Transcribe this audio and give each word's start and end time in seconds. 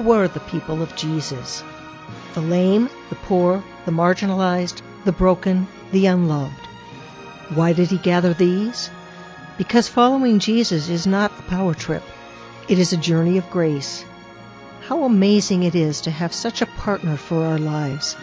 Were 0.00 0.28
the 0.28 0.40
people 0.40 0.80
of 0.80 0.96
Jesus? 0.96 1.62
The 2.32 2.40
lame, 2.40 2.88
the 3.10 3.16
poor, 3.16 3.62
the 3.84 3.92
marginalized, 3.92 4.80
the 5.04 5.12
broken, 5.12 5.68
the 5.92 6.06
unloved. 6.06 6.66
Why 7.54 7.74
did 7.74 7.90
he 7.90 7.98
gather 7.98 8.32
these? 8.32 8.88
Because 9.58 9.88
following 9.88 10.38
Jesus 10.38 10.88
is 10.88 11.06
not 11.06 11.38
a 11.38 11.42
power 11.42 11.74
trip. 11.74 12.02
It 12.66 12.78
is 12.78 12.94
a 12.94 12.96
journey 12.96 13.36
of 13.36 13.50
grace. 13.50 14.06
How 14.88 15.04
amazing 15.04 15.64
it 15.64 15.74
is 15.74 16.00
to 16.02 16.10
have 16.10 16.32
such 16.32 16.62
a 16.62 16.66
partner 16.80 17.18
for 17.18 17.44
our 17.44 17.58
lives. 17.58 18.16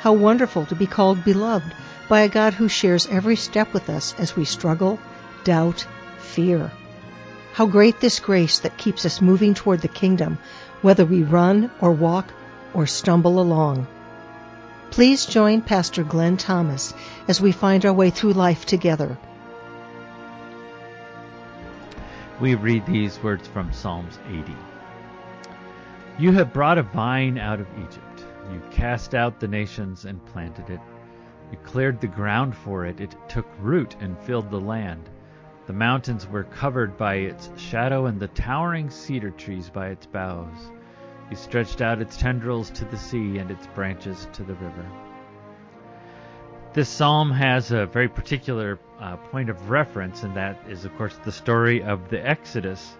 How 0.00 0.12
wonderful 0.12 0.66
to 0.66 0.74
be 0.74 0.86
called 0.86 1.24
beloved 1.24 1.74
by 2.06 2.20
a 2.20 2.28
God 2.28 2.52
who 2.52 2.68
shares 2.68 3.08
every 3.10 3.36
step 3.36 3.72
with 3.72 3.88
us 3.88 4.14
as 4.18 4.36
we 4.36 4.44
struggle, 4.44 5.00
doubt, 5.42 5.86
fear. 6.18 6.70
How 7.54 7.66
great 7.66 8.00
this 8.00 8.18
grace 8.18 8.58
that 8.58 8.76
keeps 8.76 9.06
us 9.06 9.20
moving 9.20 9.54
toward 9.54 9.80
the 9.80 9.86
kingdom, 9.86 10.38
whether 10.82 11.04
we 11.04 11.22
run 11.22 11.70
or 11.80 11.92
walk 11.92 12.32
or 12.74 12.84
stumble 12.84 13.38
along. 13.38 13.86
Please 14.90 15.24
join 15.24 15.62
Pastor 15.62 16.02
Glenn 16.02 16.36
Thomas 16.36 16.92
as 17.28 17.40
we 17.40 17.52
find 17.52 17.86
our 17.86 17.92
way 17.92 18.10
through 18.10 18.32
life 18.32 18.66
together. 18.66 19.16
We 22.40 22.56
read 22.56 22.86
these 22.86 23.22
words 23.22 23.46
from 23.46 23.72
Psalms 23.72 24.18
80. 24.28 24.56
You 26.18 26.32
have 26.32 26.52
brought 26.52 26.78
a 26.78 26.82
vine 26.82 27.38
out 27.38 27.60
of 27.60 27.68
Egypt. 27.78 28.24
You 28.52 28.60
cast 28.72 29.14
out 29.14 29.38
the 29.38 29.46
nations 29.46 30.06
and 30.06 30.26
planted 30.26 30.70
it. 30.70 30.80
You 31.52 31.58
cleared 31.58 32.00
the 32.00 32.08
ground 32.08 32.56
for 32.56 32.84
it. 32.84 33.00
It 33.00 33.14
took 33.28 33.46
root 33.60 33.94
and 34.00 34.18
filled 34.18 34.50
the 34.50 34.60
land. 34.60 35.08
The 35.66 35.72
mountains 35.72 36.28
were 36.28 36.44
covered 36.44 36.98
by 36.98 37.14
its 37.14 37.50
shadow, 37.56 38.06
and 38.06 38.20
the 38.20 38.28
towering 38.28 38.90
cedar 38.90 39.30
trees 39.30 39.70
by 39.70 39.88
its 39.88 40.04
boughs. 40.04 40.70
You 41.30 41.36
stretched 41.36 41.80
out 41.80 42.02
its 42.02 42.18
tendrils 42.18 42.68
to 42.70 42.84
the 42.84 42.98
sea 42.98 43.38
and 43.38 43.50
its 43.50 43.66
branches 43.68 44.28
to 44.34 44.42
the 44.42 44.54
river. 44.54 44.86
This 46.74 46.88
psalm 46.88 47.30
has 47.30 47.70
a 47.70 47.86
very 47.86 48.08
particular 48.08 48.78
uh, 49.00 49.16
point 49.16 49.48
of 49.48 49.70
reference, 49.70 50.22
and 50.22 50.36
that 50.36 50.58
is, 50.68 50.84
of 50.84 50.94
course, 50.96 51.16
the 51.24 51.32
story 51.32 51.82
of 51.82 52.10
the 52.10 52.20
Exodus, 52.26 52.96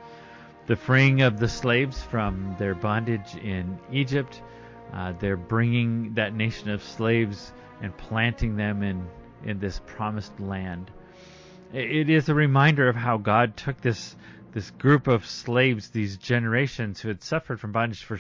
the 0.67 0.77
freeing 0.77 1.21
of 1.21 1.39
the 1.39 1.49
slaves 1.49 2.03
from 2.03 2.57
their 2.59 2.75
bondage 2.75 3.35
in 3.37 3.79
Egypt. 3.93 4.41
Uh, 4.93 5.13
they're 5.19 5.37
bringing 5.37 6.15
that 6.15 6.35
nation 6.35 6.71
of 6.71 6.83
slaves 6.83 7.53
and 7.83 7.95
planting 7.97 8.57
them 8.57 8.83
in, 8.83 9.07
in 9.45 9.59
this 9.59 9.81
promised 9.87 10.39
land. 10.41 10.91
It 11.75 12.09
is 12.09 12.29
a 12.29 12.35
reminder 12.35 12.89
of 12.89 12.95
how 12.95 13.17
God 13.17 13.57
took 13.57 13.81
this 13.81 14.15
this 14.53 14.71
group 14.71 15.09
of 15.09 15.27
slaves, 15.27 15.91
these 15.91 16.17
generations 16.17 17.01
who 17.01 17.09
had 17.09 17.21
suffered 17.21 17.59
from 17.59 17.73
bondage 17.73 18.05
for, 18.05 18.17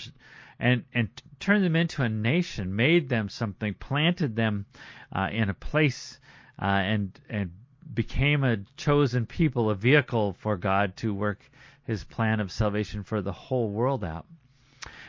and 0.59 0.83
and 0.93 1.09
turned 1.39 1.65
them 1.65 1.77
into 1.77 2.03
a 2.03 2.09
nation, 2.09 2.75
made 2.75 3.09
them 3.09 3.29
something, 3.29 3.75
planted 3.75 4.35
them 4.35 4.67
uh, 5.15 5.29
in 5.31 5.51
a 5.51 5.55
place, 5.55 6.19
uh, 6.61 6.65
and 6.65 7.21
and 7.29 7.53
became 7.95 8.43
a 8.43 8.57
chosen 8.77 9.25
people, 9.25 9.71
a 9.71 9.77
vehicle 9.77 10.33
for 10.41 10.57
God 10.57 10.97
to 10.97 11.15
work 11.15 11.49
His 11.85 12.03
plan 12.03 12.41
of 12.41 12.51
salvation 12.51 13.05
for 13.05 13.23
the 13.23 13.33
whole 13.33 13.71
world 13.71 14.03
out. 14.03 14.27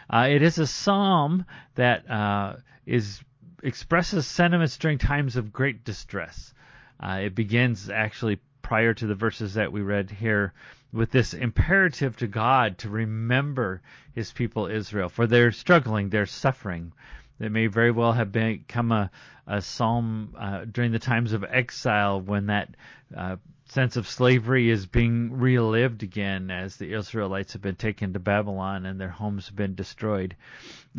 Uh, 0.07 0.27
it 0.29 0.43
is 0.43 0.59
a 0.59 0.67
psalm 0.67 1.45
that 1.73 2.07
uh, 2.07 2.57
is 2.85 3.23
expresses 3.63 4.27
sentiments 4.27 4.77
during 4.77 4.99
times 4.99 5.35
of 5.35 5.51
great 5.51 5.83
distress. 5.83 6.53
Uh, 6.99 7.21
it 7.23 7.35
begins 7.35 7.89
actually 7.89 8.39
prior 8.61 8.93
to 8.93 9.07
the 9.07 9.15
verses 9.15 9.53
that 9.55 9.71
we 9.71 9.81
read 9.81 10.09
here 10.09 10.53
with 10.91 11.11
this 11.11 11.33
imperative 11.33 12.15
to 12.17 12.27
God 12.27 12.77
to 12.79 12.89
remember 12.89 13.81
his 14.13 14.31
people 14.31 14.67
Israel, 14.67 15.09
for 15.09 15.27
they're 15.27 15.51
struggling, 15.51 16.09
they're 16.09 16.25
suffering. 16.25 16.93
It 17.39 17.51
may 17.51 17.67
very 17.67 17.91
well 17.91 18.13
have 18.13 18.31
become 18.31 18.91
a, 18.91 19.11
a 19.45 19.61
psalm 19.61 20.35
uh, 20.37 20.65
during 20.65 20.91
the 20.91 20.99
times 20.99 21.33
of 21.33 21.43
exile 21.43 22.21
when 22.21 22.47
that 22.47 22.75
uh, 23.15 23.35
sense 23.67 23.97
of 23.97 24.07
slavery 24.07 24.69
is 24.69 24.85
being 24.85 25.37
relived 25.37 26.03
again 26.03 26.51
as 26.51 26.77
the 26.77 26.93
Israelites 26.93 27.53
have 27.53 27.61
been 27.61 27.75
taken 27.75 28.13
to 28.13 28.19
Babylon 28.19 28.85
and 28.85 28.99
their 28.99 29.09
homes 29.09 29.47
have 29.47 29.55
been 29.55 29.75
destroyed. 29.75 30.35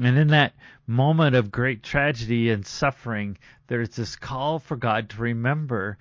And 0.01 0.19
in 0.19 0.29
that 0.29 0.55
moment 0.87 1.37
of 1.37 1.51
great 1.51 1.83
tragedy 1.83 2.51
and 2.51 2.67
suffering, 2.67 3.39
there's 3.69 3.97
this 3.97 4.17
call 4.17 4.59
for 4.59 4.77
God 4.77 5.11
to 5.11 5.23
remember 5.23 5.97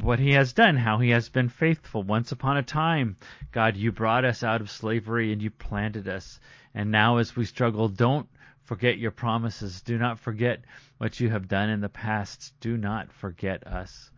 what 0.00 0.18
he 0.18 0.32
has 0.32 0.52
done, 0.52 0.76
how 0.76 0.98
he 0.98 1.10
has 1.10 1.28
been 1.28 1.48
faithful. 1.48 2.02
Once 2.02 2.30
upon 2.30 2.58
a 2.58 2.62
time, 2.62 3.16
God, 3.50 3.76
you 3.76 3.90
brought 3.90 4.24
us 4.24 4.42
out 4.42 4.60
of 4.60 4.70
slavery 4.70 5.32
and 5.32 5.42
you 5.42 5.50
planted 5.50 6.06
us. 6.06 6.38
And 6.74 6.90
now 6.90 7.16
as 7.16 7.34
we 7.34 7.44
struggle, 7.44 7.88
don't 7.88 8.28
forget 8.68 8.98
your 8.98 9.10
promises. 9.10 9.80
Do 9.80 9.96
not 9.96 10.20
forget 10.20 10.60
what 10.98 11.20
you 11.20 11.30
have 11.30 11.48
done 11.48 11.70
in 11.70 11.80
the 11.80 11.88
past. 11.88 12.52
Do 12.60 12.76
not 12.76 13.10
forget 13.10 13.66
us. 13.66 14.10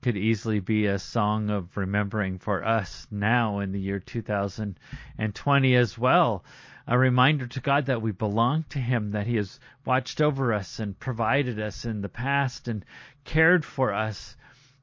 Could 0.00 0.16
easily 0.16 0.60
be 0.60 0.86
a 0.86 0.98
song 0.98 1.50
of 1.50 1.76
remembering 1.76 2.38
for 2.38 2.64
us 2.64 3.06
now 3.10 3.58
in 3.58 3.70
the 3.70 3.78
year 3.78 3.98
2020 3.98 5.76
as 5.76 5.98
well. 5.98 6.42
A 6.86 6.98
reminder 6.98 7.46
to 7.46 7.60
God 7.60 7.86
that 7.86 8.00
we 8.00 8.12
belong 8.12 8.64
to 8.70 8.78
Him, 8.78 9.10
that 9.10 9.26
He 9.26 9.36
has 9.36 9.60
watched 9.84 10.22
over 10.22 10.54
us 10.54 10.80
and 10.80 10.98
provided 10.98 11.60
us 11.60 11.84
in 11.84 12.00
the 12.00 12.08
past 12.08 12.68
and 12.68 12.86
cared 13.24 13.62
for 13.62 13.92
us 13.92 14.36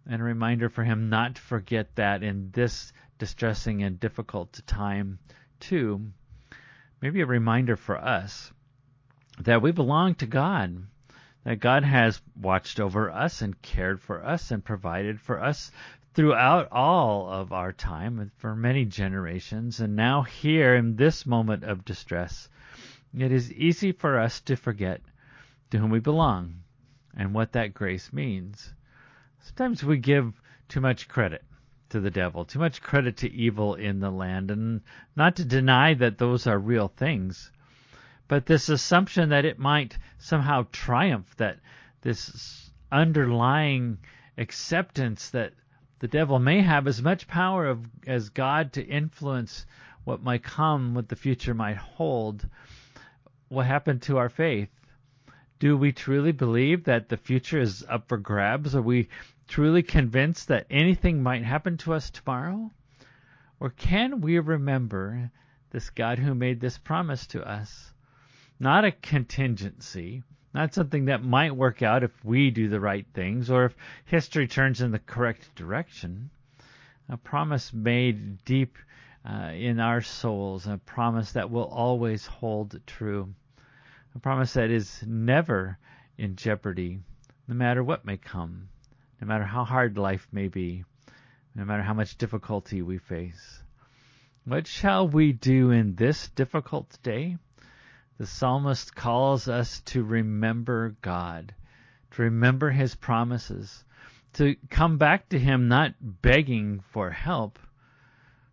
and 0.06 0.22
a 0.22 0.24
reminder 0.26 0.70
for 0.70 0.84
him 0.84 1.10
not 1.10 1.36
to 1.36 1.42
forget 1.42 1.96
that 1.96 2.24
in 2.24 2.52
this 2.52 2.94
distressing 3.18 3.84
and 3.84 4.00
difficult 4.00 4.62
time, 4.66 5.20
too. 5.60 6.12
Maybe 7.02 7.22
a 7.22 7.26
reminder 7.26 7.76
for 7.76 7.98
us 7.98 8.52
that 9.40 9.62
we 9.62 9.72
belong 9.72 10.16
to 10.16 10.26
God, 10.26 10.84
that 11.44 11.60
God 11.60 11.84
has 11.84 12.22
watched 12.36 12.80
over 12.80 13.10
us 13.10 13.42
and 13.42 13.62
cared 13.62 14.02
for 14.02 14.26
us 14.26 14.52
and 14.52 14.64
provided 14.64 15.20
for 15.20 15.42
us 15.42 15.72
throughout 16.14 16.70
all 16.72 17.32
of 17.32 17.54
our 17.54 17.72
time 17.72 18.20
and 18.20 18.32
for 18.34 18.56
many 18.56 18.84
generations. 18.84 19.80
And 19.80 19.96
now, 19.96 20.24
here 20.24 20.76
in 20.76 20.96
this 20.98 21.26
moment 21.26 21.64
of 21.64 21.86
distress, 21.86 22.50
it 23.18 23.32
is 23.32 23.54
easy 23.54 23.92
for 23.94 24.20
us 24.20 24.42
to 24.42 24.56
forget 24.56 25.02
to 25.72 25.78
whom 25.78 25.90
we 25.90 26.00
belong 26.00 26.64
and 27.16 27.34
what 27.34 27.54
that 27.54 27.74
grace 27.74 28.12
means. 28.12 28.74
Sometimes 29.40 29.84
we 29.84 29.98
give 29.98 30.42
too 30.68 30.82
much 30.82 31.08
credit 31.08 31.44
to 31.90 32.00
the 32.00 32.12
devil, 32.12 32.46
too 32.46 32.60
much 32.60 32.82
credit 32.82 33.18
to 33.18 33.32
evil 33.32 33.76
in 33.76 34.00
the 34.00 34.12
land, 34.12 34.52
and 34.52 34.82
not 35.16 35.38
to 35.38 35.46
deny 35.46 35.94
that 35.94 36.18
those 36.18 36.46
are 36.46 36.60
real 36.60 36.88
things, 36.88 37.52
but 38.30 38.46
this 38.46 38.70
assumption 38.70 39.30
that 39.30 39.44
it 39.44 39.58
might 39.58 39.98
somehow 40.20 40.68
triumph, 40.72 41.36
that 41.38 41.58
this 42.02 42.72
underlying 42.92 43.98
acceptance 44.38 45.32
that 45.32 45.54
the 45.98 46.08
devil 46.08 46.38
may 46.38 46.62
have 46.62 46.88
as 46.88 47.02
much 47.02 47.28
power 47.28 47.66
of, 47.66 47.86
as 48.06 48.30
God 48.30 48.74
to 48.74 48.86
influence 48.86 49.66
what 50.04 50.22
might 50.22 50.44
come, 50.44 50.94
what 50.94 51.10
the 51.10 51.16
future 51.16 51.56
might 51.56 51.78
hold. 51.78 52.48
What 53.48 53.66
happened 53.66 54.04
to 54.04 54.20
our 54.20 54.30
faith? 54.30 54.70
Do 55.58 55.76
we 55.76 55.92
truly 55.92 56.32
believe 56.32 56.84
that 56.84 57.10
the 57.10 57.18
future 57.18 57.60
is 57.60 57.84
up 57.90 58.08
for 58.08 58.18
grabs? 58.18 58.76
Are 58.76 58.82
we 58.82 59.10
truly 59.48 59.82
convinced 59.82 60.50
that 60.50 60.68
anything 60.70 61.24
might 61.24 61.44
happen 61.44 61.78
to 61.78 61.94
us 61.96 62.12
tomorrow? 62.12 62.72
Or 63.60 63.72
can 63.72 64.22
we 64.22 64.38
remember 64.38 65.32
this 65.72 65.90
God 65.90 66.20
who 66.20 66.36
made 66.36 66.62
this 66.62 66.78
promise 66.78 67.26
to 67.28 67.44
us? 67.44 67.92
Not 68.60 68.86
a 68.86 68.92
contingency, 68.92 70.24
not 70.54 70.74
something 70.74 71.06
that 71.06 71.24
might 71.24 71.56
work 71.56 71.82
out 71.82 72.04
if 72.04 72.26
we 72.26 72.52
do 72.52 72.68
the 72.68 72.80
right 72.80 73.06
things 73.14 73.50
or 73.50 73.66
if 73.66 73.76
history 74.06 74.48
turns 74.48 74.82
in 74.82 74.92
the 74.92 75.00
correct 75.00 75.56
direction. 75.56 76.30
A 77.08 77.18
promise 77.18 77.74
made 77.74 78.44
deep 78.44 78.78
uh, 79.26 79.52
in 79.54 79.80
our 79.80 80.02
souls, 80.02 80.68
a 80.68 80.78
promise 80.78 81.32
that 81.34 81.50
will 81.50 81.66
always 81.66 82.26
hold 82.26 82.80
true 82.86 83.34
a 84.16 84.20
promise 84.20 84.54
that 84.54 84.72
is 84.72 85.04
never 85.06 85.78
in 86.18 86.36
jeopardy, 86.36 87.00
no 87.48 87.54
matter 87.54 87.84
what 87.84 88.06
may 88.06 88.18
come, 88.18 88.70
no 89.22 89.28
matter 89.28 89.44
how 89.44 89.64
hard 89.64 89.98
life 89.98 90.28
may 90.32 90.48
be, 90.48 90.84
no 91.56 91.64
matter 91.64 91.84
how 91.84 91.94
much 91.94 92.18
difficulty 92.18 92.82
we 92.82 92.98
face. 92.98 93.62
What 94.46 94.66
shall 94.68 95.08
we 95.08 95.32
do 95.32 95.72
in 95.72 95.96
this 95.96 96.28
difficult 96.30 96.98
day? 97.04 97.38
The 98.20 98.28
psalmist 98.28 98.96
calls 98.96 99.48
us 99.48 99.80
to 99.82 100.04
remember 100.04 100.98
God, 101.02 101.56
to 102.12 102.22
remember 102.24 102.70
his 102.70 102.94
promises, 102.94 103.86
to 104.34 104.58
come 104.70 104.98
back 104.98 105.30
to 105.30 105.40
him 105.40 105.70
not 105.70 105.96
begging 106.02 106.82
for 106.82 107.12
help, 107.12 107.58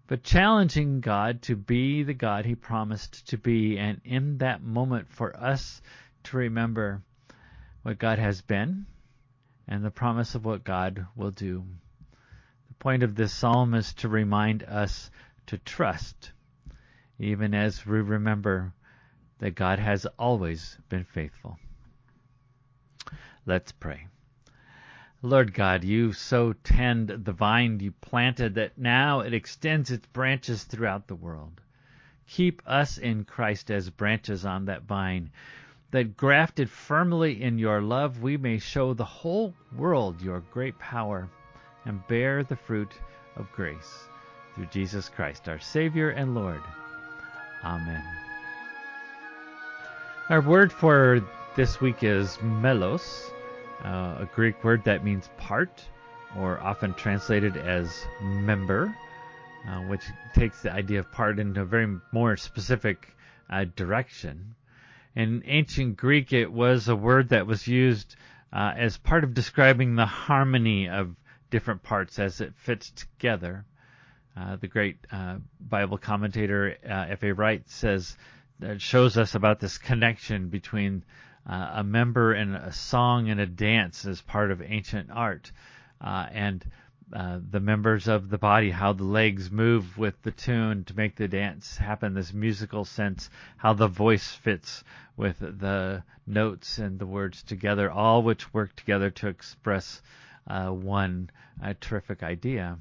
but 0.06 0.22
challenging 0.22 1.00
God 1.00 1.42
to 1.42 1.56
be 1.56 2.04
the 2.04 2.14
God 2.14 2.44
He 2.44 2.54
promised 2.54 3.26
to 3.30 3.38
be, 3.38 3.76
and 3.76 4.00
in 4.04 4.38
that 4.38 4.62
moment 4.62 5.08
for 5.08 5.36
us 5.36 5.82
to 6.22 6.36
remember 6.36 7.02
what 7.82 7.98
God 7.98 8.20
has 8.20 8.42
been 8.42 8.86
and 9.66 9.84
the 9.84 9.90
promise 9.90 10.36
of 10.36 10.44
what 10.44 10.62
God 10.62 11.06
will 11.16 11.32
do. 11.32 11.64
The 12.68 12.74
point 12.74 13.02
of 13.02 13.16
this 13.16 13.32
psalm 13.32 13.74
is 13.74 13.94
to 13.94 14.08
remind 14.08 14.62
us 14.62 15.10
to 15.46 15.58
trust, 15.58 16.30
even 17.18 17.52
as 17.52 17.84
we 17.84 18.00
remember 18.00 18.72
that 19.38 19.54
God 19.54 19.78
has 19.78 20.06
always 20.18 20.78
been 20.88 21.04
faithful. 21.04 21.58
Let's 23.44 23.72
pray. 23.72 24.06
Lord 25.22 25.54
God, 25.54 25.84
you 25.84 26.12
so 26.12 26.52
tend 26.52 27.08
the 27.08 27.32
vine 27.32 27.80
you 27.80 27.92
planted 27.92 28.54
that 28.54 28.76
now 28.78 29.20
it 29.20 29.34
extends 29.34 29.90
its 29.90 30.06
branches 30.08 30.64
throughout 30.64 31.06
the 31.06 31.14
world. 31.14 31.60
Keep 32.28 32.62
us 32.66 32.98
in 32.98 33.24
Christ 33.24 33.70
as 33.70 33.88
branches 33.90 34.44
on 34.44 34.66
that 34.66 34.82
vine, 34.82 35.30
that 35.90 36.16
grafted 36.16 36.68
firmly 36.68 37.42
in 37.42 37.58
your 37.58 37.80
love 37.80 38.20
we 38.20 38.36
may 38.36 38.58
show 38.58 38.94
the 38.94 39.04
whole 39.04 39.54
world 39.76 40.20
your 40.20 40.40
great 40.40 40.78
power 40.78 41.28
and 41.84 42.06
bear 42.08 42.42
the 42.42 42.56
fruit 42.56 42.92
of 43.36 43.50
grace. 43.52 44.08
Through 44.54 44.66
Jesus 44.66 45.08
Christ, 45.08 45.48
our 45.48 45.60
Savior 45.60 46.10
and 46.10 46.34
Lord. 46.34 46.62
Amen. 47.64 48.25
Our 50.28 50.40
word 50.40 50.72
for 50.72 51.24
this 51.54 51.80
week 51.80 52.02
is 52.02 52.36
melos, 52.42 53.30
uh, 53.84 54.16
a 54.18 54.28
Greek 54.34 54.64
word 54.64 54.82
that 54.82 55.04
means 55.04 55.30
part, 55.36 55.84
or 56.36 56.58
often 56.58 56.94
translated 56.94 57.56
as 57.56 58.04
member, 58.20 58.92
uh, 59.68 59.82
which 59.82 60.02
takes 60.34 60.62
the 60.62 60.72
idea 60.72 60.98
of 60.98 61.12
part 61.12 61.38
into 61.38 61.60
a 61.60 61.64
very 61.64 62.00
more 62.10 62.36
specific 62.36 63.14
uh, 63.48 63.66
direction. 63.76 64.56
In 65.14 65.44
ancient 65.46 65.96
Greek, 65.96 66.32
it 66.32 66.52
was 66.52 66.88
a 66.88 66.96
word 66.96 67.28
that 67.28 67.46
was 67.46 67.68
used 67.68 68.16
uh, 68.52 68.72
as 68.76 68.98
part 68.98 69.22
of 69.22 69.32
describing 69.32 69.94
the 69.94 70.06
harmony 70.06 70.88
of 70.88 71.14
different 71.50 71.84
parts 71.84 72.18
as 72.18 72.40
it 72.40 72.52
fits 72.56 72.90
together. 72.90 73.64
Uh, 74.36 74.56
the 74.56 74.66
great 74.66 74.98
uh, 75.12 75.36
Bible 75.60 75.98
commentator 75.98 76.76
F.A. 76.82 77.32
Wright 77.32 77.62
says 77.68 78.16
that 78.58 78.80
shows 78.80 79.16
us 79.16 79.34
about 79.34 79.60
this 79.60 79.78
connection 79.78 80.48
between 80.48 81.04
uh, 81.48 81.72
a 81.74 81.84
member 81.84 82.32
and 82.32 82.56
a 82.56 82.72
song 82.72 83.28
and 83.30 83.40
a 83.40 83.46
dance 83.46 84.04
as 84.04 84.20
part 84.20 84.50
of 84.50 84.62
ancient 84.62 85.10
art, 85.12 85.52
uh, 86.00 86.26
and 86.32 86.64
uh, 87.12 87.38
the 87.50 87.60
members 87.60 88.08
of 88.08 88.30
the 88.30 88.38
body, 88.38 88.70
how 88.70 88.92
the 88.92 89.04
legs 89.04 89.50
move 89.50 89.96
with 89.96 90.20
the 90.22 90.32
tune 90.32 90.82
to 90.82 90.96
make 90.96 91.14
the 91.14 91.28
dance 91.28 91.76
happen, 91.76 92.14
this 92.14 92.32
musical 92.32 92.84
sense, 92.84 93.30
how 93.56 93.72
the 93.72 93.86
voice 93.86 94.32
fits 94.32 94.82
with 95.16 95.38
the 95.38 96.02
notes 96.26 96.78
and 96.78 96.98
the 96.98 97.06
words 97.06 97.44
together, 97.44 97.90
all 97.90 98.22
which 98.22 98.52
work 98.52 98.74
together 98.74 99.10
to 99.10 99.28
express 99.28 100.02
uh, 100.48 100.68
one 100.68 101.30
uh, 101.62 101.74
terrific 101.80 102.24
idea. 102.24 102.76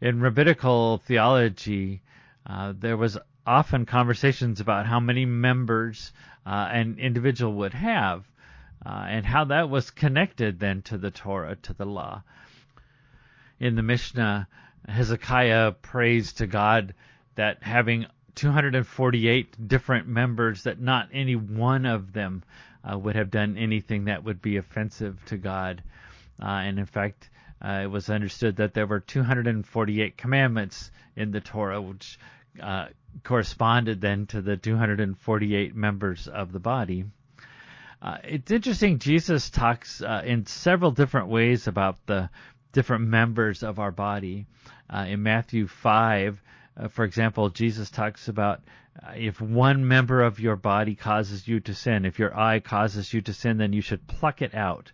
In 0.00 0.20
rabbinical 0.20 0.98
theology, 0.98 2.02
uh, 2.44 2.74
there 2.76 2.96
was 2.96 3.16
often 3.46 3.86
conversations 3.86 4.60
about 4.60 4.86
how 4.86 5.00
many 5.00 5.24
members 5.24 6.12
uh, 6.44 6.68
an 6.70 6.98
individual 6.98 7.52
would 7.54 7.74
have, 7.74 8.24
uh, 8.84 9.06
and 9.08 9.24
how 9.24 9.44
that 9.44 9.70
was 9.70 9.90
connected 9.90 10.58
then 10.58 10.82
to 10.82 10.98
the 10.98 11.10
Torah, 11.10 11.56
to 11.56 11.72
the 11.72 11.86
law. 11.86 12.22
In 13.58 13.74
the 13.74 13.82
Mishnah, 13.82 14.48
Hezekiah 14.88 15.72
prays 15.72 16.34
to 16.34 16.46
God 16.46 16.94
that 17.36 17.62
having 17.62 18.06
248 18.34 19.68
different 19.68 20.06
members, 20.06 20.64
that 20.64 20.78
not 20.78 21.08
any 21.12 21.36
one 21.36 21.86
of 21.86 22.12
them 22.12 22.42
uh, 22.84 22.98
would 22.98 23.16
have 23.16 23.30
done 23.30 23.56
anything 23.56 24.04
that 24.04 24.24
would 24.24 24.42
be 24.42 24.56
offensive 24.56 25.24
to 25.26 25.36
God. 25.36 25.82
Uh, 26.40 26.46
and 26.46 26.78
in 26.78 26.86
fact, 26.86 27.30
uh, 27.64 27.80
it 27.84 27.86
was 27.86 28.10
understood 28.10 28.56
that 28.56 28.74
there 28.74 28.86
were 28.86 29.00
248 29.00 30.18
commandments 30.18 30.90
in 31.16 31.30
the 31.30 31.40
Torah, 31.40 31.80
which 31.80 32.18
uh, 32.62 32.86
corresponded 33.24 34.00
then 34.00 34.26
to 34.26 34.42
the 34.42 34.56
248 34.56 35.74
members 35.74 36.28
of 36.28 36.52
the 36.52 36.60
body. 36.60 37.04
Uh, 38.00 38.18
it's 38.24 38.52
interesting. 38.52 38.98
Jesus 38.98 39.50
talks 39.50 40.02
uh, 40.02 40.22
in 40.24 40.46
several 40.46 40.90
different 40.90 41.28
ways 41.28 41.66
about 41.66 42.04
the 42.06 42.28
different 42.72 43.06
members 43.06 43.62
of 43.62 43.78
our 43.78 43.90
body. 43.90 44.46
Uh, 44.88 45.06
in 45.08 45.22
Matthew 45.22 45.66
5, 45.66 46.42
uh, 46.76 46.88
for 46.88 47.04
example, 47.04 47.48
Jesus 47.48 47.90
talks 47.90 48.28
about 48.28 48.62
if 49.14 49.40
one 49.40 49.86
member 49.86 50.22
of 50.22 50.40
your 50.40 50.56
body 50.56 50.94
causes 50.94 51.46
you 51.46 51.60
to 51.60 51.74
sin, 51.74 52.04
if 52.04 52.18
your 52.18 52.38
eye 52.38 52.60
causes 52.60 53.12
you 53.12 53.20
to 53.22 53.32
sin, 53.32 53.58
then 53.58 53.72
you 53.72 53.82
should 53.82 54.06
pluck 54.06 54.40
it 54.40 54.54
out. 54.54 54.92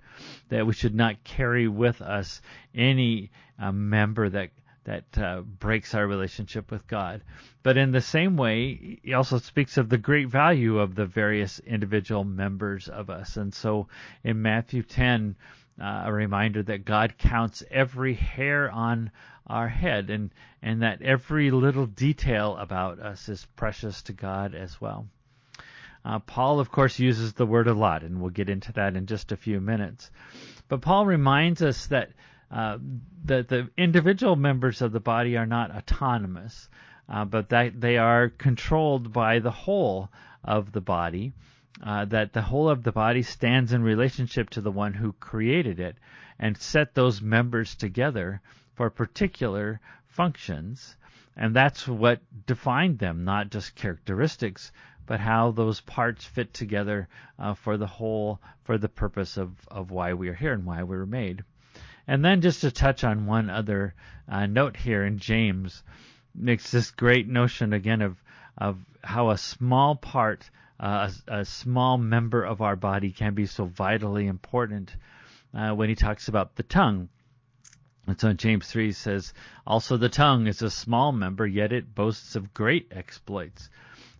That 0.48 0.66
we 0.66 0.72
should 0.72 0.94
not 0.94 1.22
carry 1.24 1.68
with 1.68 2.02
us 2.02 2.40
any 2.74 3.30
member 3.60 4.28
that 4.28 4.50
that 4.84 5.04
uh, 5.16 5.40
breaks 5.40 5.94
our 5.94 6.06
relationship 6.06 6.70
with 6.70 6.86
God. 6.86 7.22
But 7.62 7.76
in 7.76 7.92
the 7.92 8.00
same 8.00 8.36
way, 8.36 8.98
he 9.02 9.14
also 9.14 9.38
speaks 9.38 9.78
of 9.78 9.88
the 9.88 9.98
great 9.98 10.28
value 10.28 10.78
of 10.78 10.94
the 10.94 11.06
various 11.06 11.60
individual 11.60 12.24
members 12.24 12.88
of 12.88 13.08
us. 13.10 13.36
And 13.36 13.54
so 13.54 13.88
in 14.24 14.42
Matthew 14.42 14.82
10, 14.82 15.36
uh, 15.80 16.02
a 16.06 16.12
reminder 16.12 16.62
that 16.64 16.84
God 16.84 17.16
counts 17.16 17.62
every 17.70 18.14
hair 18.14 18.70
on 18.70 19.10
our 19.46 19.68
head 19.68 20.10
and, 20.10 20.30
and 20.60 20.82
that 20.82 21.02
every 21.02 21.50
little 21.50 21.86
detail 21.86 22.56
about 22.56 22.98
us 22.98 23.28
is 23.28 23.46
precious 23.56 24.02
to 24.02 24.12
God 24.12 24.54
as 24.54 24.80
well. 24.80 25.06
Uh, 26.04 26.18
Paul, 26.18 26.58
of 26.58 26.70
course, 26.70 26.98
uses 26.98 27.32
the 27.34 27.46
word 27.46 27.68
a 27.68 27.74
lot, 27.74 28.02
and 28.02 28.20
we'll 28.20 28.30
get 28.30 28.50
into 28.50 28.72
that 28.72 28.96
in 28.96 29.06
just 29.06 29.30
a 29.30 29.36
few 29.36 29.60
minutes. 29.60 30.10
But 30.68 30.80
Paul 30.82 31.06
reminds 31.06 31.62
us 31.62 31.86
that 31.86 32.10
uh, 32.52 32.78
that 33.24 33.48
the 33.48 33.70
individual 33.78 34.36
members 34.36 34.82
of 34.82 34.92
the 34.92 35.00
body 35.00 35.36
are 35.36 35.46
not 35.46 35.70
autonomous, 35.70 36.68
uh, 37.08 37.24
but 37.24 37.48
that 37.48 37.80
they 37.80 37.96
are 37.96 38.28
controlled 38.28 39.12
by 39.12 39.38
the 39.38 39.50
whole 39.50 40.10
of 40.44 40.72
the 40.72 40.80
body. 40.80 41.32
Uh, 41.82 42.04
that 42.04 42.32
the 42.32 42.42
whole 42.42 42.68
of 42.68 42.82
the 42.82 42.92
body 42.92 43.22
stands 43.22 43.72
in 43.72 43.82
relationship 43.82 44.50
to 44.50 44.60
the 44.60 44.70
one 44.70 44.92
who 44.92 45.12
created 45.14 45.80
it 45.80 45.96
and 46.38 46.56
set 46.58 46.94
those 46.94 47.22
members 47.22 47.74
together 47.74 48.40
for 48.74 48.90
particular 48.90 49.80
functions. 50.06 50.96
And 51.36 51.56
that's 51.56 51.88
what 51.88 52.20
defined 52.46 52.98
them, 52.98 53.24
not 53.24 53.50
just 53.50 53.74
characteristics, 53.74 54.70
but 55.06 55.20
how 55.20 55.50
those 55.50 55.80
parts 55.80 56.24
fit 56.24 56.52
together 56.52 57.08
uh, 57.38 57.54
for 57.54 57.76
the 57.78 57.86
whole, 57.86 58.40
for 58.64 58.78
the 58.78 58.88
purpose 58.88 59.36
of, 59.36 59.50
of 59.68 59.90
why 59.90 60.12
we 60.12 60.28
are 60.28 60.34
here 60.34 60.52
and 60.52 60.66
why 60.66 60.82
we 60.82 60.96
were 60.96 61.06
made. 61.06 61.42
And 62.06 62.24
then 62.24 62.40
just 62.40 62.62
to 62.62 62.70
touch 62.70 63.04
on 63.04 63.26
one 63.26 63.48
other 63.48 63.94
uh, 64.28 64.46
note 64.46 64.76
here 64.76 65.04
in 65.04 65.18
James, 65.18 65.82
makes 66.34 66.70
this 66.70 66.90
great 66.90 67.28
notion 67.28 67.72
again 67.72 68.02
of 68.02 68.22
of 68.58 68.78
how 69.02 69.30
a 69.30 69.38
small 69.38 69.96
part, 69.96 70.50
uh, 70.78 71.10
a, 71.26 71.40
a, 71.40 71.44
small 71.44 71.96
member 71.96 72.44
of 72.44 72.60
our 72.60 72.76
body 72.76 73.10
can 73.10 73.34
be 73.34 73.46
so 73.46 73.64
vitally 73.64 74.26
important. 74.26 74.94
Uh, 75.54 75.72
when 75.72 75.88
he 75.88 75.94
talks 75.94 76.28
about 76.28 76.56
the 76.56 76.62
tongue, 76.62 77.08
and 78.06 78.18
so 78.20 78.28
in 78.28 78.36
James 78.36 78.66
3 78.70 78.92
says, 78.92 79.32
Also 79.66 79.96
the 79.96 80.08
tongue 80.08 80.46
is 80.46 80.62
a 80.62 80.70
small 80.70 81.12
member, 81.12 81.46
yet 81.46 81.72
it 81.72 81.94
boasts 81.94 82.36
of 82.36 82.54
great 82.54 82.88
exploits. 82.90 83.70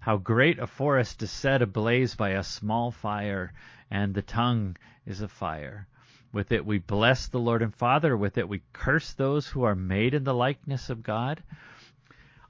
How 0.01 0.17
great 0.17 0.59
a 0.59 0.67
forest 0.67 1.23
is 1.23 1.31
set 1.31 1.63
ablaze 1.63 2.15
by 2.15 2.31
a 2.31 2.43
small 2.43 2.91
fire, 2.91 3.53
and 3.91 4.15
the 4.15 4.23
tongue 4.23 4.77
is 5.07 5.21
a 5.21 5.29
fire. 5.29 5.87
With 6.33 6.51
it 6.51 6.65
we 6.65 6.79
bless 6.79 7.27
the 7.27 7.39
Lord 7.39 7.61
and 7.61 7.75
Father. 7.75 8.17
With 8.17 8.39
it 8.39 8.49
we 8.49 8.63
curse 8.73 9.13
those 9.13 9.47
who 9.47 9.65
are 9.65 9.75
made 9.75 10.15
in 10.15 10.25
the 10.25 10.33
likeness 10.35 10.89
of 10.89 11.03
God. 11.03 11.43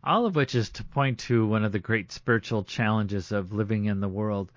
All 0.05 0.25
of 0.25 0.37
which 0.37 0.55
is 0.55 0.71
to 0.71 0.85
point 0.85 1.19
to 1.21 1.47
one 1.47 1.65
of 1.65 1.73
the 1.73 1.81
great 1.81 2.13
spiritual 2.13 2.63
challenges 2.63 3.33
of 3.33 3.53
living 3.53 3.87
in 3.87 4.01
the 4.01 4.09
world. 4.09 4.53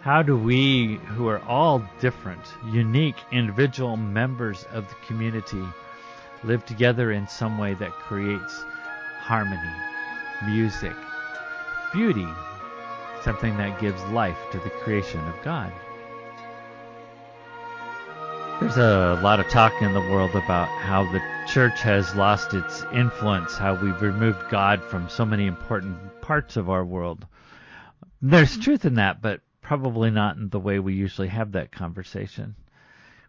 How 0.00 0.22
do 0.22 0.36
we, 0.36 0.96
who 0.96 1.28
are 1.28 1.40
all 1.40 1.86
different, 2.00 2.40
unique, 2.70 3.16
individual 3.30 3.96
members 3.96 4.64
of 4.72 4.88
the 4.88 4.96
community, 5.06 5.64
live 6.42 6.64
together 6.64 7.12
in 7.12 7.28
some 7.28 7.58
way 7.58 7.74
that 7.74 7.92
creates 7.92 8.64
harmony, 9.20 9.60
music, 10.44 10.96
beauty, 11.92 12.28
something 13.22 13.56
that 13.58 13.80
gives 13.80 14.02
life 14.04 14.38
to 14.50 14.58
the 14.58 14.70
creation 14.70 15.20
of 15.28 15.40
God? 15.42 15.72
There's 18.62 18.76
a 18.76 19.20
lot 19.20 19.40
of 19.40 19.48
talk 19.48 19.82
in 19.82 19.92
the 19.92 20.00
world 20.00 20.36
about 20.36 20.68
how 20.68 21.02
the 21.10 21.20
church 21.48 21.80
has 21.80 22.14
lost 22.14 22.54
its 22.54 22.84
influence, 22.92 23.58
how 23.58 23.74
we've 23.74 24.00
removed 24.00 24.38
God 24.50 24.80
from 24.84 25.08
so 25.08 25.24
many 25.24 25.46
important 25.46 26.20
parts 26.20 26.56
of 26.56 26.70
our 26.70 26.84
world. 26.84 27.26
There's 28.22 28.56
truth 28.56 28.84
in 28.84 28.94
that, 28.94 29.20
but 29.20 29.40
probably 29.62 30.12
not 30.12 30.36
in 30.36 30.48
the 30.48 30.60
way 30.60 30.78
we 30.78 30.94
usually 30.94 31.26
have 31.26 31.52
that 31.52 31.72
conversation. 31.72 32.54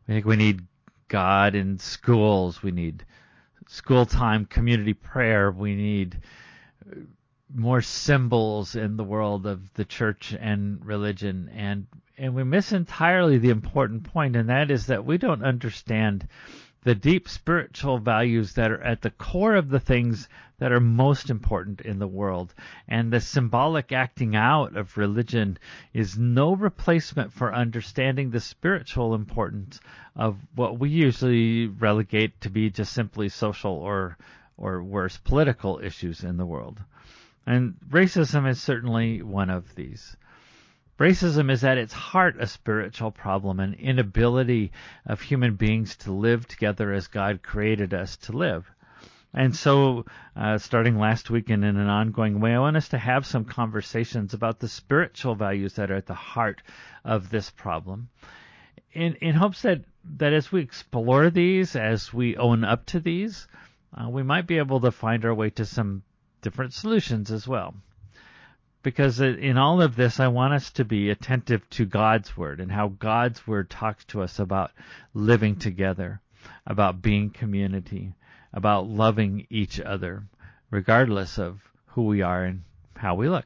We 0.08 0.14
think 0.14 0.28
we 0.28 0.36
need 0.36 0.68
God 1.08 1.56
in 1.56 1.80
schools. 1.80 2.62
We 2.62 2.72
need 2.72 3.04
school 3.68 4.06
time 4.06 4.46
community 4.46 4.94
prayer. 4.94 5.52
We 5.52 5.76
need 5.76 6.20
more 7.54 7.82
symbols 7.82 8.76
in 8.76 8.98
the 8.98 9.04
world 9.04 9.48
of 9.48 9.74
the 9.74 9.84
church 9.84 10.36
and 10.40 10.86
religion 10.86 11.50
and 11.56 11.88
and 12.18 12.36
we 12.36 12.44
miss 12.44 12.72
entirely 12.72 13.38
the 13.38 13.50
important 13.50 14.04
point 14.04 14.36
and 14.36 14.50
that 14.50 14.70
is 14.70 14.88
that 14.88 15.06
we 15.06 15.18
don't 15.18 15.44
understand 15.44 16.28
the 16.84 16.96
deep 16.96 17.30
spiritual 17.30 17.98
values 17.98 18.54
that 18.54 18.70
are 18.70 18.82
at 18.82 19.02
the 19.02 19.10
core 19.10 19.56
of 19.56 19.70
the 19.70 19.80
things 19.80 20.28
that 20.60 20.72
are 20.72 20.80
most 20.80 21.30
important 21.30 21.82
in 21.82 22.00
the 22.00 22.08
world. 22.08 22.54
And 22.88 23.12
the 23.12 23.22
symbolic 23.22 23.92
acting 23.92 24.36
out 24.36 24.76
of 24.76 24.98
religion 24.98 25.58
is 25.94 26.18
no 26.18 26.56
replacement 26.56 27.32
for 27.34 27.54
understanding 27.54 28.30
the 28.30 28.40
spiritual 28.40 29.16
importance 29.16 29.80
of 30.16 30.38
what 30.56 30.78
we 30.78 30.90
usually 30.90 31.68
relegate 31.68 32.40
to 32.42 32.50
be 32.50 32.70
just 32.70 32.94
simply 32.94 33.30
social 33.30 33.74
or 33.74 34.18
or 34.56 34.84
worse 34.84 35.18
political 35.18 35.80
issues 35.80 36.24
in 36.24 36.38
the 36.38 36.46
world. 36.46 36.80
And 37.46 37.76
racism 37.90 38.48
is 38.48 38.62
certainly 38.62 39.22
one 39.22 39.50
of 39.50 39.74
these. 39.76 40.16
Racism 41.00 41.50
is 41.50 41.64
at 41.64 41.80
its 41.80 41.92
heart 41.92 42.36
a 42.40 42.46
spiritual 42.46 43.10
problem, 43.10 43.60
an 43.60 43.74
inability 43.74 44.72
of 45.06 45.22
human 45.22 45.56
beings 45.56 45.96
to 45.98 46.12
live 46.12 46.48
together 46.48 46.94
as 46.94 47.08
God 47.08 47.42
created 47.42 47.96
us 47.96 48.16
to 48.18 48.32
live. 48.32 48.70
And 49.34 49.56
so, 49.56 50.06
uh, 50.36 50.60
starting 50.60 51.00
last 51.00 51.32
week 51.32 51.50
and 51.50 51.66
in 51.66 51.78
an 51.78 51.88
ongoing 51.88 52.40
way, 52.40 52.54
I 52.54 52.60
want 52.60 52.78
us 52.78 52.90
to 52.90 53.00
have 53.00 53.26
some 53.26 53.46
conversations 53.46 54.36
about 54.36 54.60
the 54.60 54.68
spiritual 54.68 55.34
values 55.34 55.74
that 55.74 55.90
are 55.90 55.96
at 55.96 56.06
the 56.06 56.14
heart 56.14 56.62
of 57.04 57.32
this 57.32 57.50
problem. 57.50 58.10
In, 58.92 59.16
in 59.16 59.34
hopes 59.34 59.64
that, 59.64 59.82
that 60.18 60.34
as 60.34 60.52
we 60.52 60.62
explore 60.62 61.32
these, 61.32 61.76
as 61.76 62.14
we 62.14 62.38
own 62.38 62.64
up 62.64 62.86
to 62.88 63.00
these, 63.00 63.48
uh, 64.00 64.08
we 64.08 64.22
might 64.22 64.46
be 64.46 64.60
able 64.60 64.82
to 64.82 64.92
find 64.92 65.26
our 65.26 65.34
way 65.34 65.50
to 65.52 65.66
some 65.66 66.04
different 66.44 66.74
solutions 66.74 67.32
as 67.32 67.48
well. 67.48 67.74
Because 68.84 69.22
in 69.22 69.58
all 69.58 69.82
of 69.82 69.96
this, 69.96 70.20
I 70.20 70.28
want 70.28 70.54
us 70.54 70.72
to 70.72 70.84
be 70.84 71.10
attentive 71.10 71.68
to 71.72 71.86
God's 71.86 72.36
Word 72.36 72.60
and 72.60 72.70
how 72.70 72.90
God's 72.90 73.48
Word 73.48 73.70
talks 73.70 74.04
to 74.06 74.22
us 74.22 74.40
about 74.40 74.72
living 75.14 75.56
together, 75.56 76.20
about 76.68 77.02
being 77.02 77.30
community, 77.30 78.14
about 78.52 78.88
loving 78.88 79.48
each 79.50 79.80
other, 79.80 80.24
regardless 80.70 81.40
of 81.40 81.62
who 81.88 82.04
we 82.04 82.22
are 82.22 82.44
and 82.44 82.64
how 82.98 83.16
we 83.16 83.30
look. 83.30 83.46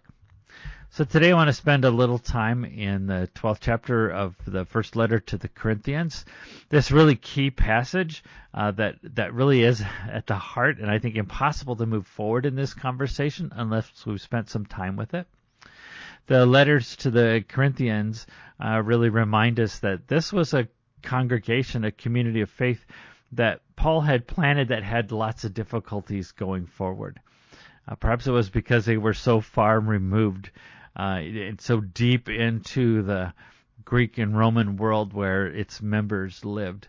So 0.97 1.03
today 1.03 1.29
I 1.29 1.35
want 1.35 1.49
to 1.49 1.53
spend 1.53 1.85
a 1.85 1.91
little 1.91 2.17
time 2.17 2.65
in 2.65 3.05
the 3.05 3.29
12th 3.35 3.59
chapter 3.61 4.09
of 4.09 4.35
the 4.47 4.65
first 4.65 4.95
letter 4.95 5.19
to 5.19 5.37
the 5.37 5.47
Corinthians. 5.47 6.25
This 6.69 6.89
really 6.89 7.15
key 7.15 7.51
passage 7.51 8.23
uh, 8.51 8.71
that 8.71 8.95
that 9.03 9.35
really 9.35 9.61
is 9.61 9.83
at 10.09 10.25
the 10.25 10.33
heart, 10.33 10.79
and 10.79 10.89
I 10.89 10.97
think 10.97 11.15
impossible 11.15 11.75
to 11.75 11.85
move 11.85 12.07
forward 12.07 12.47
in 12.47 12.55
this 12.55 12.73
conversation 12.73 13.51
unless 13.55 14.07
we've 14.07 14.19
spent 14.19 14.49
some 14.49 14.65
time 14.65 14.95
with 14.95 15.13
it. 15.13 15.27
The 16.25 16.47
letters 16.47 16.95
to 16.95 17.11
the 17.11 17.45
Corinthians 17.47 18.25
uh, 18.59 18.81
really 18.83 19.09
remind 19.09 19.59
us 19.59 19.77
that 19.77 20.07
this 20.07 20.33
was 20.33 20.55
a 20.55 20.67
congregation, 21.03 21.83
a 21.83 21.91
community 21.91 22.41
of 22.41 22.49
faith 22.49 22.83
that 23.33 23.61
Paul 23.75 24.01
had 24.01 24.25
planted 24.25 24.69
that 24.69 24.81
had 24.81 25.11
lots 25.11 25.43
of 25.43 25.53
difficulties 25.53 26.31
going 26.31 26.65
forward. 26.65 27.19
Uh, 27.87 27.93
perhaps 27.93 28.25
it 28.25 28.31
was 28.31 28.49
because 28.49 28.85
they 28.85 28.97
were 28.97 29.13
so 29.13 29.41
far 29.41 29.79
removed 29.79 30.49
uh, 30.97 31.19
and 31.21 31.61
so 31.61 31.79
deep 31.79 32.27
into 32.27 33.03
the 33.03 33.33
Greek 33.85 34.17
and 34.17 34.37
Roman 34.37 34.77
world 34.77 35.13
where 35.13 35.45
its 35.45 35.81
members 35.81 36.43
lived. 36.43 36.87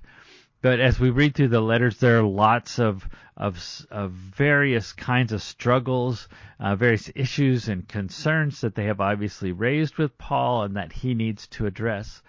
But 0.60 0.80
as 0.80 0.98
we 0.98 1.10
read 1.10 1.34
through 1.34 1.48
the 1.48 1.60
letters, 1.60 1.98
there 1.98 2.18
are 2.18 2.22
lots 2.22 2.80
of 2.80 3.08
of, 3.36 3.86
of 3.92 4.10
various 4.10 4.92
kinds 4.92 5.32
of 5.32 5.40
struggles, 5.40 6.28
uh, 6.58 6.74
various 6.74 7.08
issues 7.14 7.68
and 7.68 7.86
concerns 7.86 8.62
that 8.62 8.74
they 8.74 8.86
have 8.86 9.00
obviously 9.00 9.52
raised 9.52 9.96
with 9.96 10.18
Paul, 10.18 10.64
and 10.64 10.74
that 10.76 10.92
he 10.92 11.14
needs 11.14 11.46
to 11.48 11.66
address. 11.66 12.20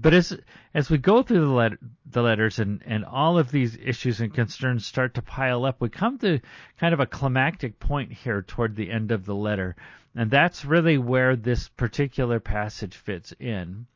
But 0.00 0.14
as 0.14 0.38
as 0.74 0.88
we 0.88 0.98
go 0.98 1.24
through 1.24 1.40
the, 1.40 1.52
let, 1.52 1.72
the 2.06 2.22
letters 2.22 2.60
and, 2.60 2.82
and 2.86 3.04
all 3.04 3.36
of 3.36 3.50
these 3.50 3.76
issues 3.76 4.20
and 4.20 4.32
concerns 4.32 4.86
start 4.86 5.14
to 5.14 5.22
pile 5.22 5.64
up, 5.64 5.80
we 5.80 5.88
come 5.88 6.18
to 6.18 6.38
kind 6.78 6.94
of 6.94 7.00
a 7.00 7.06
climactic 7.06 7.80
point 7.80 8.12
here 8.12 8.42
toward 8.42 8.76
the 8.76 8.92
end 8.92 9.10
of 9.10 9.24
the 9.24 9.34
letter 9.34 9.74
and 10.18 10.32
that's 10.32 10.64
really 10.64 10.98
where 10.98 11.36
this 11.36 11.68
particular 11.68 12.40
passage 12.40 12.96
fits 12.96 13.32
in. 13.38 13.86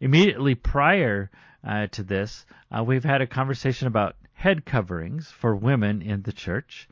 Immediately 0.00 0.56
prior 0.56 1.30
uh, 1.62 1.86
to 1.92 2.02
this, 2.02 2.44
uh, 2.76 2.82
we've 2.82 3.04
had 3.04 3.20
a 3.20 3.26
conversation 3.28 3.86
about 3.86 4.16
head 4.32 4.64
coverings 4.64 5.30
for 5.30 5.54
women 5.54 6.02
in 6.02 6.22
the 6.22 6.32
church. 6.32 6.88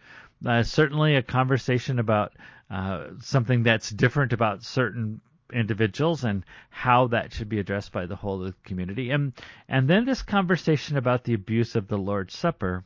Uh, 0.47 0.63
certainly 0.63 1.17
a 1.17 1.23
conversation 1.25 1.99
about 1.99 2.35
uh, 2.71 3.09
something 3.21 3.65
that's 3.65 3.91
different 3.91 4.33
about 4.33 4.63
certain 4.63 5.21
individuals 5.53 6.23
and 6.23 6.45
how 6.71 7.09
that 7.09 7.33
should 7.33 7.49
be 7.49 7.59
addressed 7.59 7.91
by 7.91 8.07
the 8.07 8.15
whole 8.15 8.41
of 8.45 8.47
the 8.47 8.55
community. 8.63 9.11
And 9.11 9.33
and 9.69 9.91
then 9.91 10.05
this 10.05 10.23
conversation 10.23 10.97
about 10.97 11.25
the 11.25 11.35
abuse 11.35 11.75
of 11.75 11.89
the 11.89 11.99
Lord's 11.99 12.37
Supper 12.37 12.85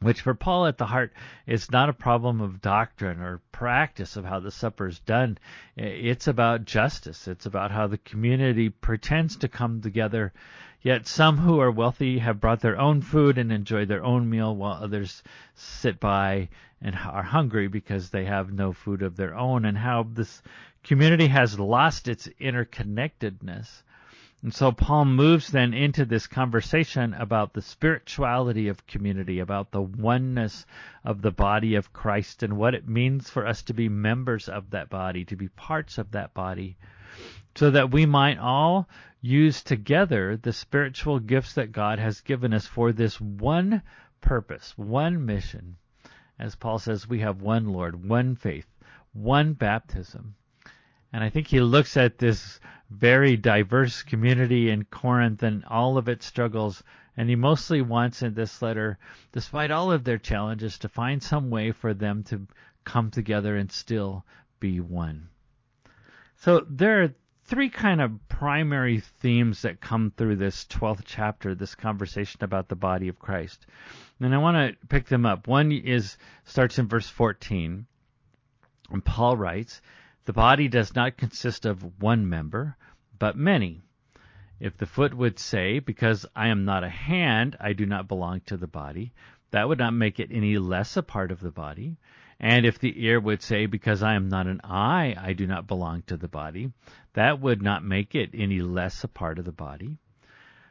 which 0.00 0.20
for 0.20 0.34
Paul 0.34 0.66
at 0.66 0.76
the 0.76 0.86
heart 0.86 1.12
is 1.46 1.70
not 1.70 1.88
a 1.88 1.94
problem 1.94 2.40
of 2.40 2.60
doctrine 2.60 3.20
or 3.20 3.40
practice 3.50 4.16
of 4.16 4.24
how 4.24 4.40
the 4.40 4.50
supper 4.50 4.88
is 4.88 4.98
done. 5.00 5.38
It's 5.76 6.26
about 6.26 6.66
justice. 6.66 7.26
It's 7.26 7.46
about 7.46 7.70
how 7.70 7.86
the 7.86 7.98
community 7.98 8.68
pretends 8.68 9.36
to 9.36 9.48
come 9.48 9.80
together, 9.80 10.32
yet 10.82 11.06
some 11.06 11.38
who 11.38 11.60
are 11.60 11.70
wealthy 11.70 12.18
have 12.18 12.40
brought 12.40 12.60
their 12.60 12.78
own 12.78 13.00
food 13.00 13.38
and 13.38 13.50
enjoy 13.50 13.86
their 13.86 14.04
own 14.04 14.28
meal 14.28 14.54
while 14.54 14.82
others 14.82 15.22
sit 15.54 15.98
by 15.98 16.48
and 16.82 16.94
are 16.94 17.22
hungry 17.22 17.68
because 17.68 18.10
they 18.10 18.26
have 18.26 18.52
no 18.52 18.72
food 18.72 19.02
of 19.02 19.16
their 19.16 19.34
own 19.34 19.64
and 19.64 19.78
how 19.78 20.02
this 20.02 20.42
community 20.84 21.26
has 21.26 21.58
lost 21.58 22.06
its 22.06 22.28
interconnectedness 22.40 23.82
and 24.42 24.54
so 24.54 24.70
Paul 24.70 25.06
moves 25.06 25.48
then 25.48 25.72
into 25.72 26.04
this 26.04 26.26
conversation 26.26 27.14
about 27.14 27.54
the 27.54 27.62
spirituality 27.62 28.68
of 28.68 28.86
community, 28.86 29.38
about 29.38 29.70
the 29.70 29.82
oneness 29.82 30.66
of 31.02 31.22
the 31.22 31.30
body 31.30 31.74
of 31.74 31.92
Christ 31.92 32.42
and 32.42 32.56
what 32.56 32.74
it 32.74 32.86
means 32.86 33.30
for 33.30 33.46
us 33.46 33.62
to 33.62 33.74
be 33.74 33.88
members 33.88 34.48
of 34.48 34.70
that 34.70 34.90
body, 34.90 35.24
to 35.24 35.36
be 35.36 35.48
parts 35.48 35.96
of 35.98 36.10
that 36.12 36.34
body, 36.34 36.76
so 37.54 37.70
that 37.70 37.90
we 37.90 38.04
might 38.04 38.38
all 38.38 38.88
use 39.22 39.62
together 39.62 40.36
the 40.36 40.52
spiritual 40.52 41.18
gifts 41.18 41.54
that 41.54 41.72
God 41.72 41.98
has 41.98 42.20
given 42.20 42.52
us 42.52 42.66
for 42.66 42.92
this 42.92 43.20
one 43.20 43.82
purpose, 44.20 44.76
one 44.76 45.24
mission. 45.24 45.76
As 46.38 46.54
Paul 46.54 46.78
says, 46.78 47.08
we 47.08 47.20
have 47.20 47.40
one 47.40 47.68
Lord, 47.68 48.06
one 48.06 48.36
faith, 48.36 48.68
one 49.12 49.54
baptism. 49.54 50.36
And 51.16 51.24
I 51.24 51.30
think 51.30 51.46
he 51.46 51.60
looks 51.60 51.96
at 51.96 52.18
this 52.18 52.60
very 52.90 53.38
diverse 53.38 54.02
community 54.02 54.68
in 54.68 54.84
Corinth 54.84 55.42
and 55.42 55.64
all 55.64 55.96
of 55.96 56.10
its 56.10 56.26
struggles. 56.26 56.84
And 57.16 57.30
he 57.30 57.36
mostly 57.36 57.80
wants 57.80 58.20
in 58.20 58.34
this 58.34 58.60
letter, 58.60 58.98
despite 59.32 59.70
all 59.70 59.90
of 59.90 60.04
their 60.04 60.18
challenges, 60.18 60.76
to 60.80 60.90
find 60.90 61.22
some 61.22 61.48
way 61.48 61.72
for 61.72 61.94
them 61.94 62.22
to 62.24 62.46
come 62.84 63.10
together 63.10 63.56
and 63.56 63.72
still 63.72 64.26
be 64.60 64.78
one. 64.78 65.30
So 66.36 66.66
there 66.68 67.04
are 67.04 67.14
three 67.44 67.70
kind 67.70 68.02
of 68.02 68.28
primary 68.28 69.00
themes 69.00 69.62
that 69.62 69.80
come 69.80 70.12
through 70.14 70.36
this 70.36 70.66
12th 70.66 71.04
chapter, 71.06 71.54
this 71.54 71.74
conversation 71.74 72.44
about 72.44 72.68
the 72.68 72.76
body 72.76 73.08
of 73.08 73.18
Christ. 73.18 73.64
And 74.20 74.34
I 74.34 74.36
want 74.36 74.56
to 74.58 74.86
pick 74.88 75.06
them 75.06 75.24
up. 75.24 75.48
One 75.48 75.72
is 75.72 76.18
starts 76.44 76.78
in 76.78 76.88
verse 76.88 77.08
14. 77.08 77.86
And 78.90 79.02
Paul 79.02 79.38
writes, 79.38 79.80
the 80.26 80.32
body 80.32 80.66
does 80.66 80.94
not 80.94 81.16
consist 81.16 81.64
of 81.64 82.02
one 82.02 82.28
member, 82.28 82.76
but 83.16 83.36
many. 83.36 83.80
If 84.58 84.76
the 84.76 84.86
foot 84.86 85.14
would 85.14 85.38
say, 85.38 85.78
Because 85.78 86.26
I 86.34 86.48
am 86.48 86.64
not 86.64 86.82
a 86.82 86.88
hand, 86.88 87.56
I 87.60 87.72
do 87.74 87.86
not 87.86 88.08
belong 88.08 88.40
to 88.46 88.56
the 88.56 88.66
body, 88.66 89.12
that 89.52 89.68
would 89.68 89.78
not 89.78 89.94
make 89.94 90.18
it 90.18 90.32
any 90.32 90.58
less 90.58 90.96
a 90.96 91.02
part 91.02 91.30
of 91.30 91.38
the 91.38 91.52
body. 91.52 91.96
And 92.40 92.66
if 92.66 92.78
the 92.80 93.04
ear 93.04 93.20
would 93.20 93.40
say, 93.40 93.66
Because 93.66 94.02
I 94.02 94.14
am 94.14 94.28
not 94.28 94.48
an 94.48 94.60
eye, 94.64 95.14
I 95.16 95.32
do 95.32 95.46
not 95.46 95.68
belong 95.68 96.02
to 96.08 96.16
the 96.16 96.28
body, 96.28 96.72
that 97.12 97.40
would 97.40 97.62
not 97.62 97.84
make 97.84 98.16
it 98.16 98.30
any 98.34 98.60
less 98.60 99.04
a 99.04 99.08
part 99.08 99.38
of 99.38 99.44
the 99.44 99.52
body. 99.52 99.96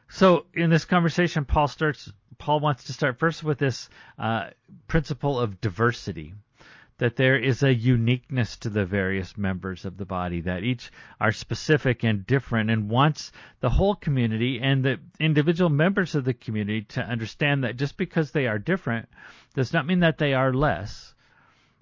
So 0.08 0.44
in 0.52 0.68
this 0.68 0.84
conversation, 0.84 1.46
Paul 1.46 1.68
starts. 1.68 2.12
Paul 2.38 2.60
wants 2.60 2.84
to 2.84 2.92
start 2.92 3.18
first 3.18 3.42
with 3.42 3.58
this 3.58 3.88
uh, 4.18 4.50
principle 4.86 5.40
of 5.40 5.62
diversity 5.62 6.34
that 6.98 7.16
there 7.16 7.38
is 7.38 7.62
a 7.62 7.74
uniqueness 7.74 8.56
to 8.56 8.70
the 8.70 8.86
various 8.86 9.36
members 9.36 9.84
of 9.84 9.96
the 9.98 10.06
body, 10.06 10.40
that 10.40 10.62
each 10.62 10.90
are 11.20 11.32
specific 11.32 12.04
and 12.04 12.26
different, 12.26 12.70
and 12.70 12.88
wants 12.88 13.32
the 13.60 13.70
whole 13.70 13.94
community 13.94 14.60
and 14.60 14.84
the 14.84 14.98
individual 15.20 15.68
members 15.68 16.14
of 16.14 16.24
the 16.24 16.34
community 16.34 16.82
to 16.82 17.02
understand 17.02 17.64
that 17.64 17.76
just 17.76 17.96
because 17.96 18.30
they 18.30 18.46
are 18.46 18.58
different 18.58 19.08
does 19.54 19.72
not 19.72 19.86
mean 19.86 20.00
that 20.00 20.18
they 20.18 20.32
are 20.32 20.52
less. 20.52 21.14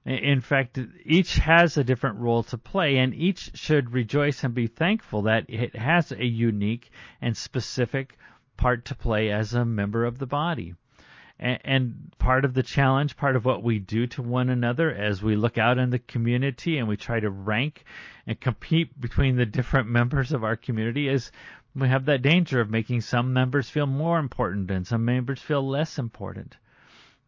In 0.05 0.43
fact, 0.43 0.79
each 1.05 1.37
has 1.37 1.79
a 1.79 1.85
different 1.85 2.19
role 2.19 2.43
to 2.45 2.59
play, 2.59 2.99
and 2.99 3.15
each 3.15 3.57
should 3.57 3.93
rejoice 3.93 4.45
and 4.45 4.53
be 4.53 4.67
thankful 4.67 5.23
that 5.23 5.47
it 5.49 5.75
has 5.75 6.13
a 6.13 6.27
unique 6.27 6.91
and 7.23 7.35
specific 7.37 8.19
part 8.57 8.85
to 8.87 8.95
play 8.95 9.31
as 9.31 9.55
a 9.55 9.65
member 9.65 10.05
of 10.05 10.19
the 10.19 10.27
body. 10.27 10.75
And, 11.37 12.13
part 12.19 12.45
of 12.45 12.55
the 12.55 12.63
challenge, 12.63 13.17
part 13.17 13.37
of 13.37 13.45
what 13.45 13.63
we 13.63 13.79
do 13.79 14.07
to 14.07 14.23
one 14.23 14.49
another 14.49 14.91
as 14.95 15.23
we 15.23 15.37
look 15.37 15.59
out 15.59 15.79
in 15.79 15.91
the 15.91 15.99
community 15.99 16.79
and 16.79 16.89
we 16.89 16.97
try 16.97 17.21
to 17.21 17.29
rank 17.29 17.85
and 18.27 18.41
compete 18.41 18.99
between 18.99 19.37
the 19.37 19.45
different 19.45 19.89
members 19.89 20.33
of 20.33 20.45
our 20.45 20.57
community 20.57 21.09
is 21.09 21.33
we 21.75 21.89
have 21.89 22.05
that 22.05 22.23
danger 22.23 22.61
of 22.61 22.71
making 22.71 23.01
some 23.01 23.33
members 23.33 23.69
feel 23.69 23.87
more 23.87 24.19
important 24.19 24.71
and 24.71 24.87
some 24.87 25.05
members 25.05 25.43
feel 25.43 25.67
less 25.69 25.99
important. 25.99 26.57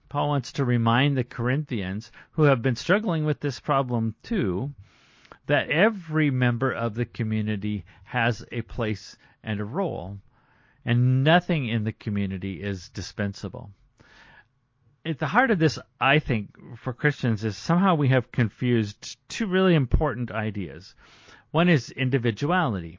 Paul 0.08 0.28
wants 0.28 0.52
to 0.52 0.64
remind 0.64 1.16
the 1.16 1.24
Corinthians, 1.24 2.12
who 2.30 2.44
have 2.44 2.62
been 2.62 2.76
struggling 2.76 3.24
with 3.24 3.40
this 3.40 3.58
problem 3.58 4.14
too, 4.22 4.72
that 5.46 5.68
every 5.68 6.30
member 6.30 6.72
of 6.72 6.94
the 6.94 7.06
community 7.06 7.84
has 8.04 8.46
a 8.52 8.62
place 8.62 9.18
and 9.42 9.60
a 9.60 9.64
role, 9.64 10.18
and 10.84 11.24
nothing 11.24 11.66
in 11.66 11.82
the 11.82 11.92
community 11.92 12.62
is 12.62 12.88
dispensable. 12.88 13.72
At 15.06 15.20
the 15.20 15.28
heart 15.28 15.52
of 15.52 15.60
this, 15.60 15.78
I 16.00 16.18
think, 16.18 16.76
for 16.78 16.92
Christians 16.92 17.44
is 17.44 17.56
somehow 17.56 17.94
we 17.94 18.08
have 18.08 18.32
confused 18.32 19.16
two 19.28 19.46
really 19.46 19.76
important 19.76 20.32
ideas. 20.32 20.96
One 21.52 21.68
is 21.68 21.92
individuality. 21.92 22.98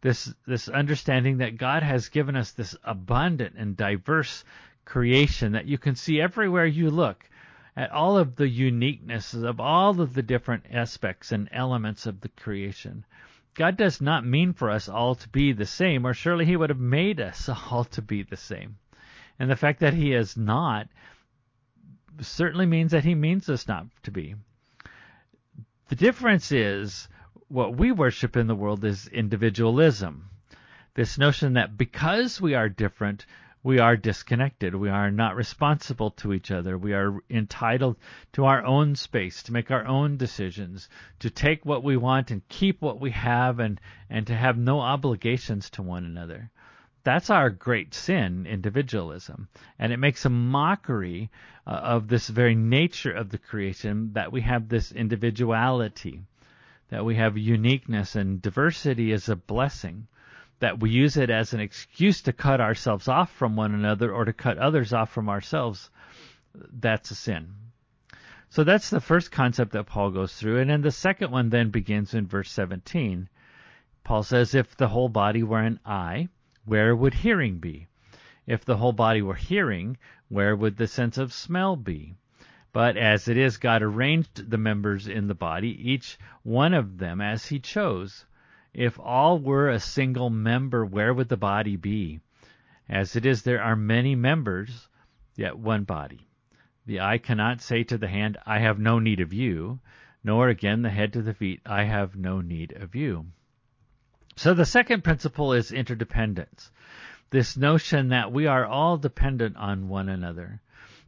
This, 0.00 0.32
this 0.46 0.70
understanding 0.70 1.38
that 1.38 1.58
God 1.58 1.82
has 1.82 2.08
given 2.08 2.36
us 2.36 2.52
this 2.52 2.74
abundant 2.84 3.56
and 3.58 3.76
diverse 3.76 4.44
creation 4.86 5.52
that 5.52 5.66
you 5.66 5.76
can 5.76 5.94
see 5.94 6.22
everywhere 6.22 6.64
you 6.64 6.90
look 6.90 7.28
at 7.76 7.90
all 7.90 8.16
of 8.16 8.36
the 8.36 8.48
uniquenesses 8.48 9.44
of 9.44 9.60
all 9.60 10.00
of 10.00 10.14
the 10.14 10.22
different 10.22 10.64
aspects 10.72 11.32
and 11.32 11.50
elements 11.52 12.06
of 12.06 12.22
the 12.22 12.30
creation. 12.30 13.04
God 13.52 13.76
does 13.76 14.00
not 14.00 14.24
mean 14.24 14.54
for 14.54 14.70
us 14.70 14.88
all 14.88 15.16
to 15.16 15.28
be 15.28 15.52
the 15.52 15.66
same, 15.66 16.06
or 16.06 16.14
surely 16.14 16.46
He 16.46 16.56
would 16.56 16.70
have 16.70 16.80
made 16.80 17.20
us 17.20 17.46
all 17.70 17.84
to 17.84 18.00
be 18.00 18.22
the 18.22 18.38
same. 18.38 18.78
And 19.38 19.50
the 19.50 19.56
fact 19.56 19.80
that 19.80 19.92
He 19.92 20.14
is 20.14 20.34
not 20.34 20.88
certainly 22.20 22.66
means 22.66 22.92
that 22.92 23.04
He 23.04 23.14
means 23.14 23.48
us 23.48 23.66
not 23.66 23.86
to 24.04 24.10
be. 24.10 24.34
The 25.88 25.96
difference 25.96 26.52
is 26.52 27.08
what 27.48 27.76
we 27.76 27.92
worship 27.92 28.36
in 28.36 28.46
the 28.46 28.54
world 28.54 28.84
is 28.84 29.08
individualism. 29.08 30.30
This 30.94 31.18
notion 31.18 31.54
that 31.54 31.76
because 31.76 32.40
we 32.40 32.54
are 32.54 32.68
different, 32.68 33.26
we 33.62 33.78
are 33.78 33.96
disconnected. 33.96 34.74
We 34.74 34.88
are 34.88 35.10
not 35.10 35.36
responsible 35.36 36.10
to 36.12 36.32
each 36.32 36.50
other. 36.50 36.76
We 36.76 36.94
are 36.94 37.20
entitled 37.30 37.96
to 38.32 38.44
our 38.44 38.64
own 38.64 38.96
space, 38.96 39.42
to 39.44 39.52
make 39.52 39.70
our 39.70 39.86
own 39.86 40.16
decisions, 40.16 40.88
to 41.20 41.30
take 41.30 41.64
what 41.64 41.84
we 41.84 41.96
want 41.96 42.30
and 42.30 42.46
keep 42.48 42.80
what 42.80 43.00
we 43.00 43.10
have, 43.10 43.60
and, 43.60 43.80
and 44.10 44.26
to 44.26 44.34
have 44.34 44.58
no 44.58 44.80
obligations 44.80 45.70
to 45.70 45.82
one 45.82 46.04
another. 46.04 46.50
That's 47.04 47.30
our 47.30 47.50
great 47.50 47.94
sin, 47.94 48.46
individualism. 48.46 49.48
And 49.78 49.92
it 49.92 49.98
makes 49.98 50.24
a 50.24 50.30
mockery 50.30 51.30
uh, 51.66 51.70
of 51.70 52.08
this 52.08 52.28
very 52.28 52.54
nature 52.54 53.12
of 53.12 53.30
the 53.30 53.38
creation 53.38 54.12
that 54.12 54.32
we 54.32 54.40
have 54.42 54.68
this 54.68 54.92
individuality, 54.92 56.22
that 56.90 57.04
we 57.04 57.16
have 57.16 57.36
uniqueness 57.36 58.14
and 58.14 58.40
diversity 58.40 59.10
is 59.12 59.28
a 59.28 59.36
blessing 59.36 60.06
that 60.62 60.78
we 60.78 60.90
use 60.90 61.16
it 61.16 61.28
as 61.28 61.52
an 61.52 61.58
excuse 61.58 62.22
to 62.22 62.32
cut 62.32 62.60
ourselves 62.60 63.08
off 63.08 63.32
from 63.32 63.56
one 63.56 63.74
another 63.74 64.12
or 64.12 64.24
to 64.24 64.32
cut 64.32 64.58
others 64.58 64.92
off 64.92 65.10
from 65.10 65.28
ourselves, 65.28 65.90
that's 66.54 67.10
a 67.10 67.16
sin. 67.16 67.52
So 68.48 68.62
that's 68.62 68.88
the 68.88 69.00
first 69.00 69.32
concept 69.32 69.72
that 69.72 69.86
Paul 69.86 70.12
goes 70.12 70.32
through. 70.32 70.60
And 70.60 70.70
then 70.70 70.82
the 70.82 70.92
second 70.92 71.32
one 71.32 71.48
then 71.48 71.70
begins 71.70 72.14
in 72.14 72.28
verse 72.28 72.48
17. 72.52 73.28
Paul 74.04 74.22
says, 74.22 74.54
If 74.54 74.76
the 74.76 74.86
whole 74.86 75.08
body 75.08 75.42
were 75.42 75.58
an 75.58 75.80
eye, 75.84 76.28
where 76.64 76.94
would 76.94 77.14
hearing 77.14 77.58
be? 77.58 77.88
If 78.46 78.64
the 78.64 78.76
whole 78.76 78.92
body 78.92 79.22
were 79.22 79.34
hearing, 79.34 79.96
where 80.28 80.54
would 80.56 80.76
the 80.76 80.86
sense 80.86 81.18
of 81.18 81.32
smell 81.32 81.76
be? 81.76 82.14
But 82.72 82.96
as 82.96 83.28
it 83.28 83.36
is, 83.36 83.58
God 83.58 83.82
arranged 83.82 84.50
the 84.50 84.58
members 84.58 85.06
in 85.06 85.26
the 85.26 85.34
body, 85.34 85.90
each 85.90 86.18
one 86.42 86.72
of 86.72 86.98
them 86.98 87.20
as 87.20 87.46
he 87.46 87.58
chose. 87.58 88.24
If 88.72 88.98
all 88.98 89.38
were 89.38 89.68
a 89.68 89.78
single 89.78 90.30
member, 90.30 90.84
where 90.84 91.12
would 91.12 91.28
the 91.28 91.36
body 91.36 91.76
be? 91.76 92.20
As 92.88 93.14
it 93.16 93.26
is, 93.26 93.42
there 93.42 93.62
are 93.62 93.76
many 93.76 94.14
members, 94.14 94.88
yet 95.36 95.58
one 95.58 95.84
body. 95.84 96.28
The 96.86 97.00
eye 97.00 97.18
cannot 97.18 97.60
say 97.60 97.84
to 97.84 97.98
the 97.98 98.08
hand, 98.08 98.38
I 98.46 98.58
have 98.58 98.78
no 98.78 98.98
need 98.98 99.20
of 99.20 99.32
you, 99.32 99.80
nor 100.24 100.48
again 100.48 100.82
the 100.82 100.90
head 100.90 101.12
to 101.12 101.22
the 101.22 101.34
feet, 101.34 101.60
I 101.66 101.84
have 101.84 102.16
no 102.16 102.40
need 102.40 102.72
of 102.72 102.94
you. 102.94 103.26
So 104.36 104.54
the 104.54 104.64
second 104.64 105.04
principle 105.04 105.52
is 105.52 105.72
interdependence. 105.72 106.70
This 107.30 107.56
notion 107.56 108.08
that 108.08 108.32
we 108.32 108.46
are 108.46 108.64
all 108.64 108.96
dependent 108.96 109.56
on 109.56 109.88
one 109.88 110.08
another, 110.08 110.60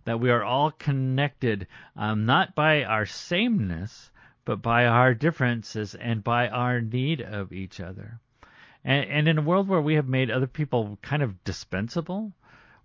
that 0.04 0.20
we 0.20 0.30
are 0.30 0.44
all 0.44 0.70
connected 0.70 1.66
um, 1.96 2.26
not 2.26 2.54
by 2.54 2.84
our 2.84 3.06
sameness, 3.06 4.10
but 4.44 4.60
by 4.60 4.86
our 4.86 5.14
differences 5.14 5.94
and 5.94 6.22
by 6.22 6.48
our 6.48 6.80
need 6.80 7.22
of 7.22 7.52
each 7.52 7.80
other. 7.80 8.20
And, 8.84 9.08
and 9.08 9.28
in 9.28 9.38
a 9.38 9.42
world 9.42 9.68
where 9.68 9.80
we 9.80 9.94
have 9.94 10.08
made 10.08 10.30
other 10.30 10.46
people 10.46 10.98
kind 11.00 11.22
of 11.22 11.42
dispensable, 11.44 12.32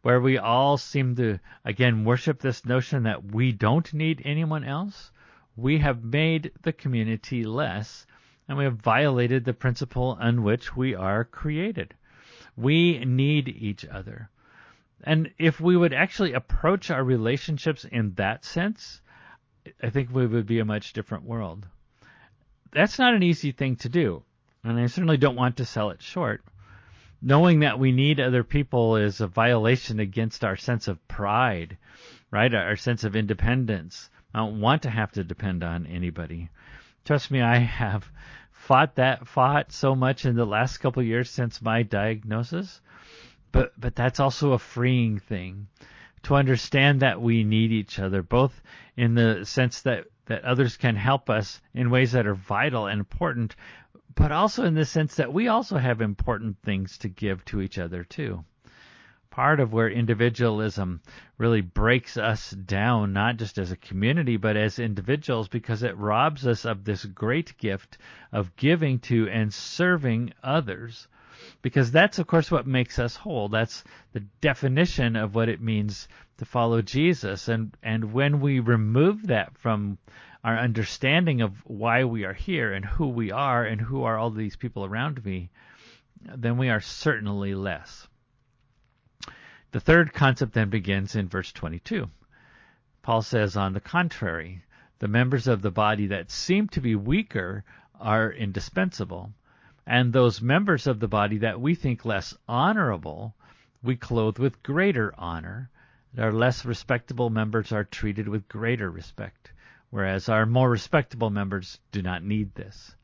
where 0.02 0.21
we 0.21 0.38
all 0.38 0.78
seem 0.78 1.15
to, 1.17 1.39
again, 1.65 2.06
worship 2.06 2.39
this 2.39 2.65
notion 2.65 3.04
that 3.04 3.25
we 3.34 3.52
don't 3.52 3.93
need 3.93 4.21
anyone 4.23 4.63
else, 4.63 5.12
we 5.58 5.80
have 5.80 6.04
made 6.04 6.52
the 6.62 6.71
community 6.71 7.43
less, 7.43 8.06
and 8.49 8.57
we 8.57 8.63
have 8.63 8.73
violated 8.73 9.45
the 9.45 9.53
principle 9.53 10.17
on 10.19 10.41
which 10.41 10.75
we 10.75 10.95
are 10.95 11.23
created. 11.23 11.93
We 12.57 12.97
need 13.05 13.47
each 13.47 13.85
other. 13.85 14.29
And 15.03 15.31
if 15.38 15.62
we 15.62 15.77
would 15.77 15.93
actually 15.93 16.33
approach 16.33 16.89
our 16.89 17.03
relationships 17.03 17.85
in 17.85 18.15
that 18.15 18.43
sense, 18.43 19.01
I 19.83 19.91
think 19.91 20.09
we 20.12 20.25
would 20.25 20.47
be 20.47 20.59
a 20.59 20.65
much 20.65 20.93
different 20.93 21.25
world. 21.25 21.67
That's 22.71 22.97
not 22.97 23.13
an 23.13 23.21
easy 23.21 23.51
thing 23.51 23.75
to 23.77 23.89
do, 23.89 24.23
and 24.63 24.79
I 24.79 24.88
certainly 24.88 25.17
don't 25.17 25.35
want 25.35 25.57
to 25.57 25.65
sell 25.65 25.91
it 25.91 26.01
short. 26.01 26.43
Knowing 27.21 27.59
that 27.59 27.79
we 27.79 27.91
need 27.91 28.19
other 28.19 28.43
people 28.43 28.95
is 28.95 29.21
a 29.21 29.27
violation 29.27 29.99
against 29.99 30.43
our 30.43 30.57
sense 30.57 30.88
of 30.88 31.07
pride, 31.07 31.77
right? 32.31 32.53
Our 32.53 32.77
sense 32.77 33.03
of 33.03 33.15
independence. 33.15 34.09
I 34.33 34.39
don't 34.39 34.59
want 34.59 34.83
to 34.83 34.89
have 34.89 35.12
to 35.13 35.23
depend 35.23 35.63
on 35.63 35.85
anybody. 35.85 36.49
Trust 37.05 37.31
me, 37.31 37.41
I 37.41 37.57
have 37.57 38.12
fought 38.69 38.97
that 38.97 39.27
fought 39.27 39.71
so 39.71 39.95
much 39.95 40.25
in 40.25 40.36
the 40.36 40.45
last 40.45 40.77
couple 40.77 41.01
years 41.01 41.27
since 41.27 41.60
my 41.60 41.82
diagnosis. 41.82 42.82
But 43.51 43.73
but 43.75 43.95
that's 43.95 44.19
also 44.19 44.51
a 44.53 44.60
freeing 44.60 45.17
thing 45.17 45.69
to 46.21 46.36
understand 46.36 46.99
that 46.99 47.19
we 47.19 47.43
need 47.43 47.71
each 47.71 47.97
other, 47.97 48.21
both 48.21 48.62
in 48.95 49.15
the 49.15 49.43
sense 49.43 49.82
that, 49.82 50.05
that 50.27 50.43
others 50.43 50.77
can 50.77 50.95
help 50.95 51.32
us 51.32 51.60
in 51.73 51.89
ways 51.89 52.12
that 52.12 52.27
are 52.27 52.36
vital 52.36 52.86
and 52.86 52.99
important, 52.99 53.55
but 54.13 54.32
also 54.32 54.65
in 54.65 54.75
the 54.75 54.86
sense 54.86 55.15
that 55.15 55.34
we 55.34 55.47
also 55.47 55.79
have 55.79 55.99
important 55.99 56.58
things 56.62 56.99
to 56.99 57.10
give 57.10 57.43
to 57.45 57.62
each 57.62 57.79
other 57.79 58.03
too. 58.03 58.45
Part 59.32 59.60
of 59.60 59.72
where 59.72 59.89
individualism 59.89 61.02
really 61.38 61.62
breaks 61.62 62.18
us 62.18 62.52
down, 62.52 63.13
not 63.13 63.38
just 63.38 63.58
as 63.58 63.72
a 63.72 63.78
community, 63.78 64.38
but 64.38 64.58
as 64.58 64.80
individuals, 64.80 65.48
because 65.48 65.84
it 65.84 65.98
robs 65.98 66.46
us 66.48 66.65
of 66.65 66.84
this 66.84 67.06
great 67.06 67.58
gift 67.58 67.98
of 68.32 68.56
giving 68.56 69.00
to 69.00 69.30
and 69.30 69.54
serving 69.54 70.34
others 70.44 71.08
because 71.62 71.89
that's 71.92 72.20
of 72.20 72.28
course 72.28 72.52
what 72.52 72.68
makes 72.68 73.00
us 73.00 73.15
whole. 73.15 73.48
That's 73.48 73.86
the 74.12 74.20
definition 74.42 75.15
of 75.15 75.36
what 75.36 75.48
it 75.48 75.62
means 75.62 76.10
to 76.38 76.46
follow 76.46 76.82
Jesus. 76.82 77.48
And 77.48 77.76
and 77.82 78.12
when 78.12 78.42
we 78.42 78.60
remove 78.60 79.28
that 79.28 79.58
from 79.58 79.98
our 80.44 80.58
understanding 80.58 81.42
of 81.42 81.65
why 81.65 82.04
we 82.04 82.26
are 82.26 82.34
here 82.34 82.74
and 82.74 82.84
who 82.84 83.08
we 83.08 83.32
are 83.32 83.63
and 83.63 83.80
who 83.80 84.04
are 84.04 84.18
all 84.18 84.32
these 84.32 84.58
people 84.58 84.84
around 84.84 85.24
me, 85.24 85.50
then 86.22 86.58
we 86.58 86.70
are 86.70 86.82
certainly 86.82 87.56
less. 87.56 88.09
The 89.71 89.79
third 89.79 90.13
concept 90.13 90.53
then 90.53 90.69
begins 90.69 91.15
in 91.15 91.27
verse 91.27 91.51
22. 91.51 92.10
Paul 93.01 93.21
says, 93.21 93.55
on 93.55 93.73
the 93.73 93.79
contrary, 93.79 94.63
the 94.99 95.08
members 95.08 95.47
of 95.47 95.62
the 95.62 95.71
body 95.71 96.08
that 96.08 96.32
seem 96.32 96.67
to 96.69 96.82
be 96.82 96.95
weaker 96.95 97.63
are 97.99 98.32
indispensable 98.32 99.34
and 99.89 100.13
those 100.13 100.39
members 100.39 100.86
of 100.86 100.99
the 100.99 101.08
body 101.08 101.39
that 101.39 101.60
we 101.60 101.73
think 101.73 102.05
less 102.05 102.38
honorable, 102.47 103.34
we 103.82 103.95
clothe 103.95 104.38
with 104.38 104.62
greater 104.62 105.12
honor. 105.17 105.71
and 106.12 106.23
Our 106.23 106.32
less 106.32 106.63
respectable 106.63 107.32
members 107.32 107.71
are 107.71 107.84
treated 107.84 108.27
with 108.27 108.47
greater 108.47 108.91
respect, 108.91 109.51
whereas 109.89 110.29
our 110.29 110.45
more 110.45 110.69
respectable 110.69 111.32
members 111.32 111.79
do 111.91 112.03
not 112.03 112.23
need 112.23 112.53
this. 112.53 112.95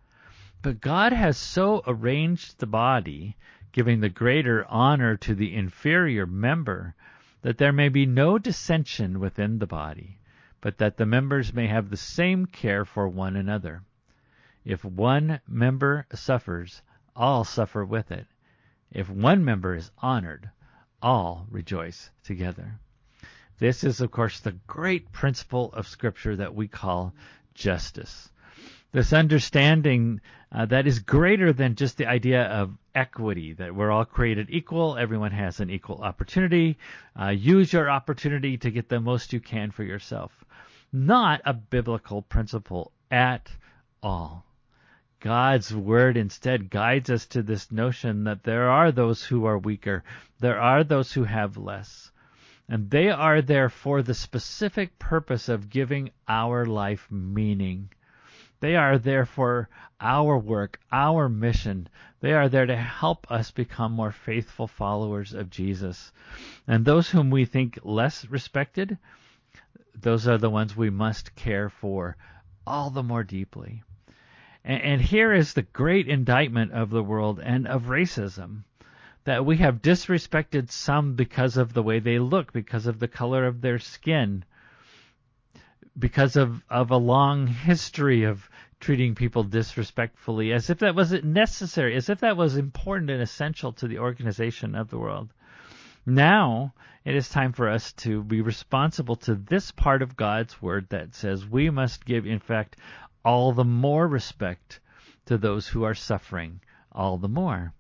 But 0.62 0.80
God 0.80 1.12
has 1.12 1.38
so 1.38 1.82
arranged 1.88 2.60
the 2.60 2.68
body, 2.68 3.36
giving 3.76 4.00
the 4.00 4.08
greater 4.08 4.66
honor 4.70 5.18
to 5.18 5.36
the 5.36 5.54
inferior 5.54 6.26
member, 6.26 6.96
that 7.42 7.58
there 7.58 7.74
may 7.74 7.90
be 7.90 8.06
no 8.06 8.38
dissension 8.38 9.20
within 9.20 9.60
the 9.60 9.68
body, 9.68 10.18
but 10.62 10.78
that 10.78 10.96
the 10.96 11.06
members 11.06 11.54
may 11.54 11.68
have 11.68 11.90
the 11.90 11.98
same 11.98 12.46
care 12.46 12.86
for 12.86 13.06
one 13.06 13.36
another. 13.36 13.84
If 14.64 14.86
one 14.86 15.42
member 15.46 16.08
suffers, 16.14 16.82
all 17.18 17.44
suffer 17.44 17.84
with 17.84 18.14
it. 18.14 18.26
If 18.92 19.10
one 19.10 19.44
member 19.44 19.76
is 19.76 19.92
honored, 19.98 20.50
all 21.02 21.46
rejoice 21.52 22.10
together. 22.24 22.80
This 23.60 23.84
is, 23.84 24.00
of 24.00 24.10
course, 24.10 24.40
the 24.40 24.54
great 24.68 25.12
principle 25.12 25.74
of 25.74 25.86
Scripture 25.86 26.38
that 26.38 26.56
we 26.56 26.70
call 26.70 27.14
justice. 27.54 28.32
This 28.94 29.12
understanding 29.12 30.22
uh, 30.50 30.66
that 30.68 30.88
is 30.88 31.00
greater 31.00 31.52
than 31.52 31.76
just 31.76 31.98
the 31.98 32.06
idea 32.06 32.44
of 32.44 32.78
equity, 32.96 33.54
that 33.54 33.76
we're 33.76 33.92
all 33.92 34.06
created 34.06 34.50
equal, 34.50 34.98
everyone 34.98 35.32
has 35.32 35.60
an 35.60 35.70
equal 35.70 36.02
opportunity. 36.02 36.78
Uh, 37.20 37.30
use 37.30 37.72
your 37.74 37.90
opportunity 37.90 38.58
to 38.58 38.72
get 38.72 38.90
the 38.90 39.00
most 39.00 39.34
you 39.34 39.40
can 39.40 39.70
for 39.70 39.84
yourself. 39.84 40.32
Not 40.92 41.42
a 41.46 41.54
biblical 41.54 42.22
principle 42.22 42.92
at 43.12 43.52
all. 44.02 44.46
God's 45.20 45.74
word 45.74 46.18
instead 46.18 46.70
guides 46.70 47.10
us 47.10 47.26
to 47.28 47.42
this 47.42 47.72
notion 47.72 48.26
that 48.26 48.44
there 48.44 48.70
are 48.70 48.92
those 48.92 49.24
who 49.24 49.46
are 49.46 49.58
weaker, 49.58 50.04
there 50.40 50.60
are 50.60 50.84
those 50.84 51.12
who 51.12 51.24
have 51.24 51.58
less. 51.58 52.12
And 52.68 52.90
they 52.90 53.10
are 53.10 53.42
there 53.42 53.70
for 53.70 54.02
the 54.02 54.14
specific 54.14 54.98
purpose 54.98 55.50
of 55.50 55.70
giving 55.70 56.12
our 56.28 56.66
life 56.66 57.08
meaning. 57.12 57.90
They 58.66 58.78
are 58.78 58.98
there 58.98 59.28
for 59.28 59.70
our 60.02 60.40
work, 60.40 60.80
our 60.92 61.30
mission. 61.30 61.88
They 62.20 62.34
are 62.34 62.50
there 62.50 62.66
to 62.66 62.76
help 62.76 63.30
us 63.30 63.52
become 63.52 63.92
more 63.92 64.12
faithful 64.12 64.66
followers 64.66 65.36
of 65.36 65.52
Jesus. 65.52 66.12
And 66.68 66.84
those 66.84 67.12
whom 67.12 67.30
we 67.30 67.46
think 67.46 67.78
less 67.84 68.26
respected, 68.26 68.98
those 69.94 70.28
are 70.28 70.40
the 70.40 70.50
ones 70.50 70.76
we 70.76 70.90
must 70.90 71.36
care 71.36 71.70
for 71.70 72.18
all 72.66 72.90
the 72.90 73.04
more 73.04 73.24
deeply. 73.24 73.84
And, 74.64 74.82
and 74.82 75.02
here 75.02 75.32
is 75.32 75.54
the 75.54 75.62
great 75.62 76.08
indictment 76.08 76.72
of 76.72 76.90
the 76.90 77.04
world 77.04 77.40
and 77.40 77.68
of 77.68 77.84
racism 77.84 78.64
that 79.26 79.46
we 79.46 79.58
have 79.58 79.84
disrespected 79.84 80.72
some 80.72 81.14
because 81.14 81.56
of 81.56 81.74
the 81.74 81.84
way 81.84 82.00
they 82.00 82.18
look, 82.18 82.52
because 82.52 82.88
of 82.88 82.98
the 82.98 83.08
color 83.08 83.46
of 83.46 83.62
their 83.62 83.78
skin, 83.78 84.44
because 85.98 86.36
of, 86.36 86.64
of 86.70 86.92
a 86.92 86.98
long 86.98 87.48
history 87.48 88.24
of 88.24 88.50
treating 88.80 89.16
people 89.16 89.44
disrespectfully, 89.44 90.52
as 90.52 90.70
if 90.70 90.80
that 90.80 90.96
was 90.96 91.12
necessary, 91.24 91.96
as 91.96 92.10
if 92.10 92.20
that 92.20 92.38
was 92.38 92.58
important 92.58 93.10
and 93.10 93.22
essential 93.22 93.72
to 93.74 93.88
the 93.88 94.00
organization 94.00 94.76
of 94.76 94.90
the 94.90 94.98
world. 94.98 95.32
Now 96.06 96.74
it 97.06 97.16
is 97.16 97.30
time 97.30 97.54
for 97.54 97.70
us 97.70 97.94
to 97.94 98.24
be 98.24 98.42
responsible 98.42 99.16
to 99.18 99.36
this 99.36 99.72
part 99.72 100.02
of 100.02 100.18
God's 100.18 100.62
Word 100.62 100.90
that 100.90 101.16
says 101.16 101.48
we 101.48 101.70
must 101.70 102.04
give, 102.04 102.26
in 102.26 102.40
fact, 102.40 102.78
all 103.24 103.54
the 103.54 103.64
more 103.64 104.08
respect 104.08 104.80
to 105.26 105.38
those 105.38 105.68
who 105.68 105.84
are 105.84 105.96
suffering, 105.96 106.62
all 106.92 107.18
the 107.18 107.30
more. 107.30 107.74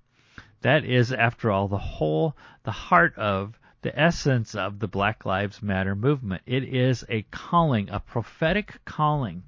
That 0.61 0.85
is, 0.85 1.11
after 1.11 1.51
all, 1.51 1.67
the 1.67 1.77
whole, 1.77 2.35
the 2.63 2.71
heart 2.71 3.15
of, 3.17 3.59
the 3.85 4.01
essence 4.01 4.55
of 4.55 4.79
the 4.79 4.87
Black 4.87 5.27
Lives 5.27 5.61
Matter 5.61 5.93
movement. 5.93 6.41
It 6.47 6.63
is 6.63 7.05
a 7.07 7.21
calling, 7.29 7.87
a 7.91 7.99
prophetic 7.99 8.79
calling 8.83 9.43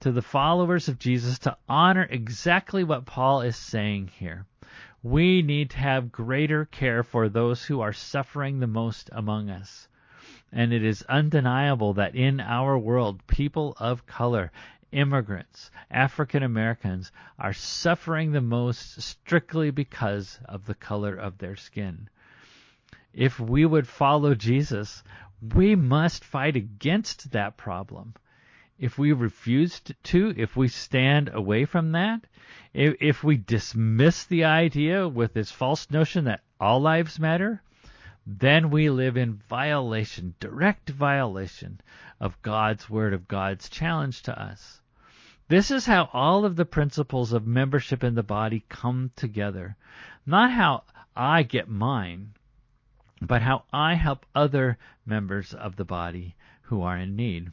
to 0.00 0.10
the 0.10 0.22
followers 0.22 0.88
of 0.88 0.98
Jesus 0.98 1.40
to 1.40 1.58
honor 1.68 2.08
exactly 2.08 2.84
what 2.84 3.04
Paul 3.04 3.42
is 3.42 3.54
saying 3.54 4.12
here. 4.18 4.46
We 5.02 5.42
need 5.42 5.68
to 5.72 5.76
have 5.76 6.10
greater 6.10 6.64
care 6.64 7.02
for 7.02 7.28
those 7.28 7.66
who 7.66 7.82
are 7.82 7.92
suffering 7.92 8.60
the 8.60 8.66
most 8.66 9.10
among 9.12 9.50
us. 9.50 9.88
And 10.50 10.72
it 10.72 10.82
is 10.82 11.02
undeniable 11.02 11.92
that 11.92 12.14
in 12.14 12.40
our 12.40 12.78
world, 12.78 13.26
people 13.26 13.76
of 13.78 14.06
color 14.06 14.52
immigrants, 14.90 15.70
African 15.90 16.42
Americans, 16.42 17.12
are 17.38 17.52
suffering 17.52 18.32
the 18.32 18.40
most 18.40 19.02
strictly 19.02 19.70
because 19.70 20.40
of 20.46 20.64
the 20.64 20.74
color 20.74 21.14
of 21.14 21.36
their 21.36 21.56
skin. 21.56 22.08
If 23.16 23.40
we 23.40 23.64
would 23.64 23.88
follow 23.88 24.34
Jesus, 24.34 25.02
we 25.40 25.74
must 25.74 26.22
fight 26.22 26.54
against 26.54 27.30
that 27.30 27.56
problem. 27.56 28.12
If 28.78 28.98
we 28.98 29.12
refuse 29.12 29.80
to, 29.80 30.34
if 30.36 30.54
we 30.54 30.68
stand 30.68 31.30
away 31.32 31.64
from 31.64 31.92
that, 31.92 32.26
if, 32.74 32.94
if 33.00 33.24
we 33.24 33.38
dismiss 33.38 34.24
the 34.24 34.44
idea 34.44 35.08
with 35.08 35.32
this 35.32 35.50
false 35.50 35.90
notion 35.90 36.24
that 36.24 36.42
all 36.60 36.78
lives 36.78 37.18
matter, 37.18 37.62
then 38.26 38.68
we 38.68 38.90
live 38.90 39.16
in 39.16 39.40
violation, 39.48 40.34
direct 40.38 40.90
violation 40.90 41.80
of 42.20 42.42
God's 42.42 42.90
word, 42.90 43.14
of 43.14 43.26
God's 43.26 43.70
challenge 43.70 44.24
to 44.24 44.38
us. 44.38 44.82
This 45.48 45.70
is 45.70 45.86
how 45.86 46.10
all 46.12 46.44
of 46.44 46.56
the 46.56 46.66
principles 46.66 47.32
of 47.32 47.46
membership 47.46 48.04
in 48.04 48.14
the 48.14 48.22
body 48.22 48.62
come 48.68 49.10
together. 49.16 49.74
Not 50.26 50.50
how 50.50 50.84
I 51.16 51.44
get 51.44 51.66
mine, 51.66 52.34
but 53.20 53.42
how 53.42 53.64
I 53.72 53.94
help 53.94 54.26
other 54.34 54.78
members 55.04 55.54
of 55.54 55.76
the 55.76 55.84
body 55.84 56.34
who 56.62 56.82
are 56.82 56.98
in 56.98 57.16
need. 57.16 57.52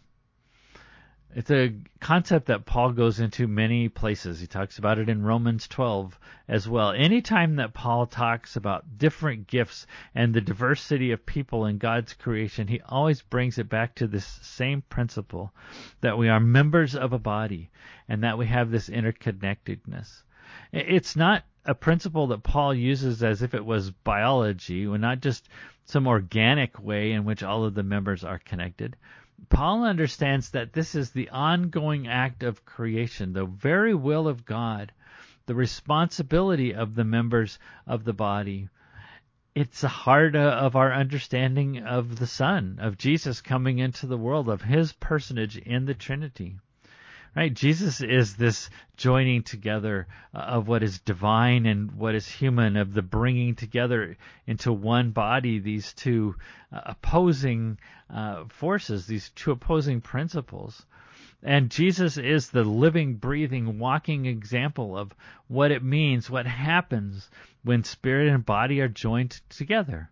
It's 1.36 1.50
a 1.50 1.74
concept 2.00 2.46
that 2.48 2.66
Paul 2.66 2.92
goes 2.92 3.20
into 3.20 3.48
many 3.48 3.90
places. 3.90 4.40
He 4.40 4.46
talks 4.46 4.78
about 4.78 5.00
it 5.00 5.10
in 5.10 5.24
Romans 5.24 5.68
12 5.68 6.20
as 6.48 6.70
well. 6.70 6.92
Anytime 6.92 7.56
that 7.56 7.74
Paul 7.74 8.06
talks 8.06 8.56
about 8.56 9.00
different 9.00 9.48
gifts 9.48 9.88
and 10.14 10.32
the 10.32 10.42
diversity 10.42 11.12
of 11.12 11.26
people 11.26 11.66
in 11.66 11.80
God's 11.80 12.14
creation, 12.14 12.68
he 12.68 12.82
always 12.82 13.24
brings 13.24 13.58
it 13.58 13.68
back 13.68 13.96
to 13.96 14.06
this 14.06 14.28
same 14.44 14.84
principle 14.84 15.52
that 16.02 16.20
we 16.20 16.30
are 16.30 16.40
members 16.40 16.96
of 16.96 17.14
a 17.14 17.20
body 17.20 17.72
and 18.08 18.24
that 18.24 18.38
we 18.38 18.46
have 18.46 18.70
this 18.70 18.90
interconnectedness. 18.90 20.22
It's 20.72 21.16
not 21.16 21.46
a 21.66 21.74
principle 21.74 22.28
that 22.28 22.44
Paul 22.44 22.74
uses 22.74 23.24
as 23.24 23.42
if 23.42 23.54
it 23.54 23.66
was 23.66 23.92
biology, 23.92 24.84
and 24.84 25.02
not 25.02 25.22
just 25.22 25.48
some 25.86 26.08
organic 26.08 26.82
way 26.82 27.12
in 27.12 27.26
which 27.26 27.44
all 27.44 27.64
of 27.64 27.74
the 27.74 27.84
members 27.84 28.24
are 28.24 28.40
connected. 28.40 28.96
Paul 29.50 29.84
understands 29.84 30.52
that 30.52 30.74
this 30.74 30.96
is 30.96 31.12
the 31.12 31.30
ongoing 31.30 32.08
act 32.08 32.44
of 32.44 32.66
creation, 32.66 33.34
the 33.34 33.46
very 33.46 33.94
will 33.94 34.28
of 34.28 34.46
God, 34.46 34.92
the 35.46 35.56
responsibility 35.56 36.74
of 36.74 36.96
the 36.96 37.04
members 37.04 37.60
of 37.86 38.04
the 38.04 38.14
body. 38.14 38.70
It's 39.56 39.82
the 39.82 39.88
heart 39.88 40.36
of 40.36 40.76
our 40.76 40.94
understanding 40.94 41.86
of 41.86 42.18
the 42.18 42.28
Son, 42.28 42.78
of 42.80 42.98
Jesus 42.98 43.42
coming 43.42 43.80
into 43.80 44.08
the 44.08 44.18
world, 44.18 44.50
of 44.50 44.62
his 44.62 44.94
personage 44.94 45.58
in 45.58 45.86
the 45.86 45.94
Trinity. 45.94 46.58
Right? 47.36 47.52
Jesus 47.52 48.02
is 48.02 48.36
this 48.36 48.70
joining 48.96 49.42
together 49.42 50.08
uh, 50.36 50.38
of 50.38 50.68
what 50.68 50.84
is 50.84 51.00
divine 51.00 51.66
and 51.66 51.92
what 51.94 52.14
is 52.14 52.28
human, 52.28 52.78
of 52.78 52.94
the 52.94 53.02
bringing 53.02 53.56
together 53.56 54.18
into 54.46 54.72
one 54.72 55.10
body 55.12 55.58
these 55.58 55.94
two 55.94 56.36
uh, 56.72 56.82
opposing 56.86 57.80
uh, 58.08 58.46
forces, 58.50 59.08
these 59.08 59.32
two 59.32 59.52
opposing 59.52 60.00
principles. 60.00 60.86
And 61.42 61.72
Jesus 61.72 62.18
is 62.18 62.52
the 62.52 62.64
living, 62.64 63.16
breathing, 63.16 63.80
walking 63.80 64.28
example 64.28 64.96
of 64.96 65.12
what 65.48 65.72
it 65.72 65.84
means, 65.84 66.30
what 66.30 66.46
happens 66.46 67.32
when 67.64 67.84
spirit 67.84 68.30
and 68.30 68.46
body 68.46 68.80
are 68.80 68.88
joined 68.88 69.42
together. 69.50 70.12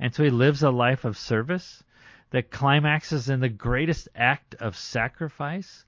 And 0.00 0.14
so 0.14 0.24
he 0.24 0.30
lives 0.30 0.62
a 0.62 0.70
life 0.70 1.04
of 1.04 1.18
service 1.18 1.84
that 2.30 2.50
climaxes 2.50 3.28
in 3.28 3.40
the 3.40 3.48
greatest 3.50 4.08
act 4.14 4.54
of 4.54 4.74
sacrifice 4.74 5.84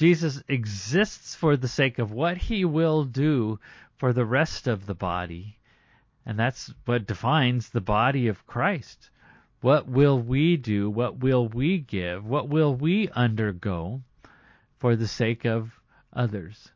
Jesus 0.00 0.42
exists 0.48 1.34
for 1.34 1.58
the 1.58 1.68
sake 1.68 1.98
of 1.98 2.10
what 2.10 2.38
he 2.38 2.64
will 2.64 3.04
do 3.04 3.60
for 3.98 4.14
the 4.14 4.24
rest 4.24 4.66
of 4.66 4.86
the 4.86 4.94
body. 4.94 5.58
And 6.24 6.38
that's 6.38 6.72
what 6.86 7.06
defines 7.06 7.68
the 7.68 7.82
body 7.82 8.28
of 8.28 8.46
Christ. 8.46 9.10
What 9.60 9.86
will 9.86 10.18
we 10.18 10.56
do? 10.56 10.88
What 10.88 11.18
will 11.18 11.46
we 11.48 11.80
give? 11.80 12.24
What 12.24 12.48
will 12.48 12.74
we 12.74 13.10
undergo 13.10 14.00
for 14.78 14.96
the 14.96 15.06
sake 15.06 15.44
of 15.44 15.78
others? 16.14 16.72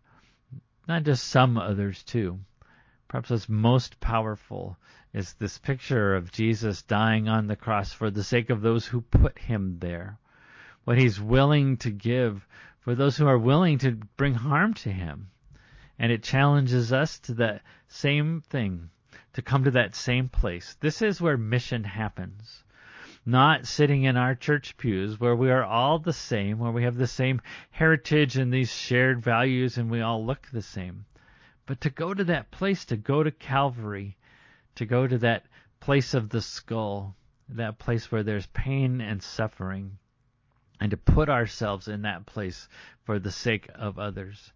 Not 0.87 1.05
just 1.05 1.27
some 1.27 1.57
others, 1.57 2.03
too. 2.03 2.41
Perhaps 3.09 3.31
what's 3.31 3.49
most 3.49 4.01
powerful 4.01 4.77
is 5.15 5.33
this 5.33 5.57
picture 5.57 6.15
of 6.15 6.31
Jesus 6.31 6.83
dying 6.83 7.27
on 7.31 7.47
the 7.47 7.57
cross 7.57 7.91
for 7.91 8.11
the 8.11 8.23
sake 8.23 8.51
of 8.51 8.61
those 8.61 8.85
who 8.85 9.01
put 9.01 9.39
him 9.39 9.79
there. 9.79 10.19
What 10.85 10.99
he's 10.99 11.19
willing 11.19 11.79
to 11.79 11.91
give 11.91 12.47
for 12.85 12.95
those 12.95 13.17
who 13.17 13.27
are 13.27 13.39
willing 13.39 13.79
to 13.79 13.93
bring 13.93 14.35
harm 14.35 14.75
to 14.75 14.93
him. 14.93 15.31
And 15.99 16.13
it 16.13 16.23
challenges 16.23 16.93
us 16.93 17.19
to 17.21 17.35
that 17.35 17.63
same 17.89 18.43
thing, 18.43 18.91
to 19.33 19.41
come 19.41 19.65
to 19.65 19.71
that 19.71 19.95
same 19.95 20.29
place. 20.29 20.77
This 20.81 21.01
is 21.01 21.19
where 21.19 21.39
mission 21.39 21.85
happens. 21.85 22.63
Not 23.25 23.67
sitting 23.67 24.03
in 24.03 24.19
our 24.19 24.35
church 24.35 24.77
pews 24.77 25.19
where 25.19 25.35
we 25.35 25.51
are 25.51 25.65
all 25.65 25.99
the 25.99 26.13
same, 26.13 26.59
where 26.59 26.73
we 26.73 26.83
have 26.83 26.97
the 26.97 27.07
same 27.07 27.41
heritage 27.71 28.37
and 28.37 28.53
these 28.53 28.75
shared 28.75 29.23
values 29.23 29.79
and 29.79 29.91
we 29.91 30.03
all 30.03 30.23
look 30.23 30.47
the 30.53 30.61
same. 30.61 31.07
But 31.65 31.81
to 31.81 31.91
go 31.91 32.13
to 32.13 32.25
that 32.25 32.51
place, 32.51 32.85
to 32.87 32.99
go 32.99 33.23
to 33.23 33.31
Calvary, 33.31 34.19
to 34.75 34.85
go 34.85 35.07
to 35.07 35.17
that 35.19 35.47
place 35.81 36.13
of 36.13 36.29
the 36.29 36.43
skull, 36.43 37.17
that 37.49 37.79
place 37.79 38.13
where 38.13 38.23
there's 38.23 38.47
pain 38.49 39.01
and 39.01 39.23
suffering, 39.23 39.97
and 40.81 40.91
to 40.91 40.97
put 40.97 41.29
ourselves 41.29 41.89
in 41.89 42.03
that 42.03 42.27
place 42.27 42.69
for 43.05 43.19
the 43.19 43.31
sake 43.31 43.69
of 43.75 43.99
others. 43.99 44.53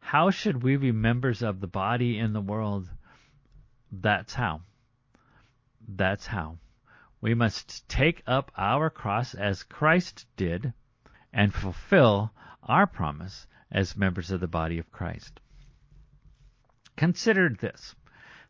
How 0.00 0.30
should 0.30 0.62
we 0.62 0.76
be 0.76 0.92
members 0.92 1.42
of 1.42 1.60
the 1.60 1.66
body 1.66 2.18
in 2.18 2.32
the 2.32 2.40
world? 2.40 2.88
That's 3.90 4.34
how. 4.34 4.62
That's 5.88 6.26
how. 6.26 6.58
We 7.20 7.34
must 7.34 7.88
take 7.88 8.22
up 8.26 8.52
our 8.56 8.90
cross 8.90 9.34
as 9.34 9.64
Christ 9.64 10.26
did 10.36 10.72
and 11.32 11.52
fulfill 11.52 12.32
our 12.62 12.86
promise 12.86 13.46
as 13.70 13.96
members 13.96 14.30
of 14.30 14.40
the 14.40 14.46
body 14.46 14.78
of 14.78 14.92
Christ. 14.92 15.40
Consider 16.96 17.48
this. 17.48 17.94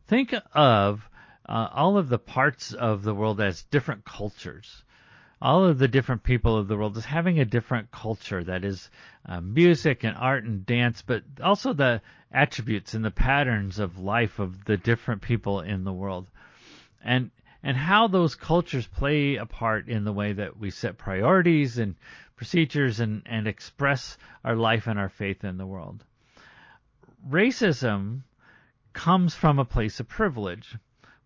Think 0.06 0.34
of 0.52 1.08
uh, 1.48 1.68
all 1.72 1.96
of 1.96 2.08
the 2.08 2.18
parts 2.18 2.72
of 2.72 3.02
the 3.02 3.14
world 3.14 3.40
as 3.40 3.62
different 3.64 4.04
cultures. 4.04 4.84
All 5.40 5.64
of 5.64 5.78
the 5.78 5.88
different 5.88 6.24
people 6.24 6.56
of 6.56 6.66
the 6.66 6.76
world 6.76 6.96
is 6.96 7.04
having 7.04 7.38
a 7.38 7.44
different 7.44 7.92
culture 7.92 8.42
that 8.42 8.64
is 8.64 8.90
uh, 9.24 9.40
music 9.40 10.02
and 10.02 10.16
art 10.16 10.44
and 10.44 10.66
dance, 10.66 11.02
but 11.02 11.22
also 11.40 11.72
the 11.72 12.02
attributes 12.32 12.94
and 12.94 13.04
the 13.04 13.10
patterns 13.10 13.78
of 13.78 13.98
life 13.98 14.40
of 14.40 14.64
the 14.64 14.76
different 14.76 15.22
people 15.22 15.60
in 15.60 15.84
the 15.84 15.92
world. 15.92 16.26
And 17.04 17.30
and 17.62 17.76
how 17.76 18.08
those 18.08 18.34
cultures 18.34 18.86
play 18.86 19.36
a 19.36 19.46
part 19.46 19.88
in 19.88 20.04
the 20.04 20.12
way 20.12 20.32
that 20.32 20.56
we 20.58 20.70
set 20.70 20.96
priorities 20.96 21.78
and 21.78 21.96
procedures 22.36 23.00
and, 23.00 23.22
and 23.26 23.48
express 23.48 24.16
our 24.44 24.54
life 24.54 24.86
and 24.86 24.98
our 24.98 25.08
faith 25.08 25.44
in 25.44 25.58
the 25.58 25.66
world. 25.66 26.04
Racism 27.28 28.22
comes 28.92 29.34
from 29.34 29.58
a 29.58 29.64
place 29.64 29.98
of 29.98 30.08
privilege 30.08 30.76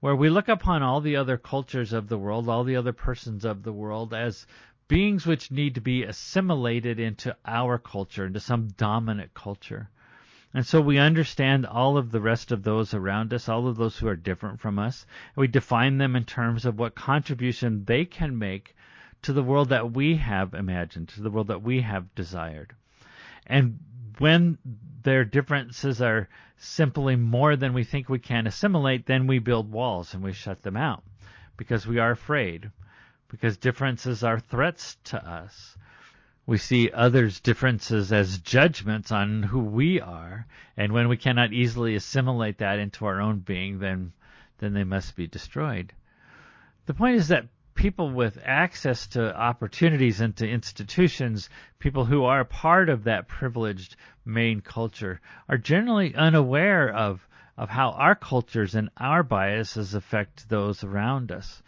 where 0.02 0.16
we 0.16 0.28
look 0.28 0.48
upon 0.48 0.82
all 0.82 1.00
the 1.00 1.14
other 1.14 1.36
cultures 1.36 1.92
of 1.92 2.08
the 2.08 2.18
world, 2.18 2.48
all 2.48 2.64
the 2.64 2.74
other 2.74 2.92
persons 2.92 3.44
of 3.44 3.62
the 3.62 3.72
world 3.72 4.12
as 4.12 4.48
beings 4.88 5.24
which 5.24 5.52
need 5.52 5.76
to 5.76 5.80
be 5.80 6.02
assimilated 6.02 6.98
into 6.98 7.36
our 7.46 7.78
culture, 7.78 8.26
into 8.26 8.40
some 8.40 8.66
dominant 8.76 9.32
culture. 9.32 9.88
And 10.52 10.66
so 10.66 10.80
we 10.80 10.98
understand 10.98 11.66
all 11.66 11.96
of 11.96 12.10
the 12.10 12.20
rest 12.20 12.50
of 12.50 12.64
those 12.64 12.94
around 12.94 13.32
us, 13.32 13.48
all 13.48 13.68
of 13.68 13.76
those 13.76 13.96
who 13.96 14.08
are 14.08 14.16
different 14.16 14.58
from 14.58 14.76
us. 14.76 15.06
We 15.36 15.46
define 15.46 15.98
them 15.98 16.16
in 16.16 16.24
terms 16.24 16.66
of 16.66 16.80
what 16.80 16.96
contribution 16.96 17.84
they 17.84 18.04
can 18.04 18.36
make 18.36 18.74
to 19.22 19.32
the 19.32 19.44
world 19.44 19.68
that 19.68 19.92
we 19.92 20.16
have 20.16 20.52
imagined, 20.52 21.10
to 21.10 21.22
the 21.22 21.30
world 21.30 21.46
that 21.46 21.62
we 21.62 21.82
have 21.82 22.12
desired. 22.16 22.74
And 23.46 23.78
when 24.18 24.58
their 25.02 25.24
differences 25.24 26.00
are 26.00 26.28
simply 26.56 27.16
more 27.16 27.56
than 27.56 27.72
we 27.72 27.84
think 27.84 28.08
we 28.08 28.18
can 28.18 28.46
assimilate, 28.46 29.06
then 29.06 29.26
we 29.26 29.38
build 29.38 29.70
walls 29.70 30.14
and 30.14 30.22
we 30.22 30.32
shut 30.32 30.62
them 30.62 30.76
out 30.76 31.02
because 31.56 31.86
we 31.86 31.98
are 31.98 32.10
afraid, 32.10 32.70
because 33.28 33.56
differences 33.56 34.22
are 34.22 34.38
threats 34.38 34.96
to 35.04 35.24
us. 35.28 35.76
We 36.46 36.58
see 36.58 36.90
others' 36.90 37.40
differences 37.40 38.12
as 38.12 38.38
judgments 38.38 39.12
on 39.12 39.44
who 39.44 39.60
we 39.60 40.00
are, 40.00 40.46
and 40.76 40.92
when 40.92 41.08
we 41.08 41.16
cannot 41.16 41.52
easily 41.52 41.94
assimilate 41.94 42.58
that 42.58 42.78
into 42.78 43.06
our 43.06 43.20
own 43.20 43.38
being, 43.38 43.78
then 43.78 44.12
then 44.58 44.74
they 44.74 44.84
must 44.84 45.16
be 45.16 45.26
destroyed. 45.26 45.92
The 46.86 46.94
point 46.94 47.16
is 47.16 47.28
that 47.28 47.46
people 47.74 48.10
with 48.10 48.38
access 48.44 49.06
to 49.08 49.36
opportunities 49.36 50.20
and 50.20 50.36
to 50.36 50.48
institutions, 50.48 51.48
people 51.78 52.04
who 52.04 52.24
are 52.24 52.44
part 52.44 52.88
of 52.88 53.04
that 53.04 53.28
privileged 53.28 53.96
main 54.24 54.60
culture, 54.60 55.20
are 55.48 55.58
generally 55.58 56.14
unaware 56.14 56.92
of 56.92 57.26
of 57.56 57.68
how 57.68 57.90
our 57.90 58.14
cultures 58.14 58.74
and 58.74 58.88
our 58.96 59.22
biases 59.22 59.94
affect 59.94 60.48
those 60.48 60.82
around 60.82 61.30
us. 61.30 61.62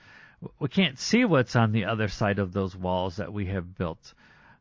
We 0.58 0.68
can't 0.68 0.98
see 0.98 1.24
what's 1.24 1.56
on 1.56 1.72
the 1.72 1.84
other 1.84 2.08
side 2.08 2.38
of 2.38 2.52
those 2.52 2.74
walls 2.74 3.16
that 3.16 3.32
we 3.32 3.46
have 3.46 3.76
built. 3.76 4.14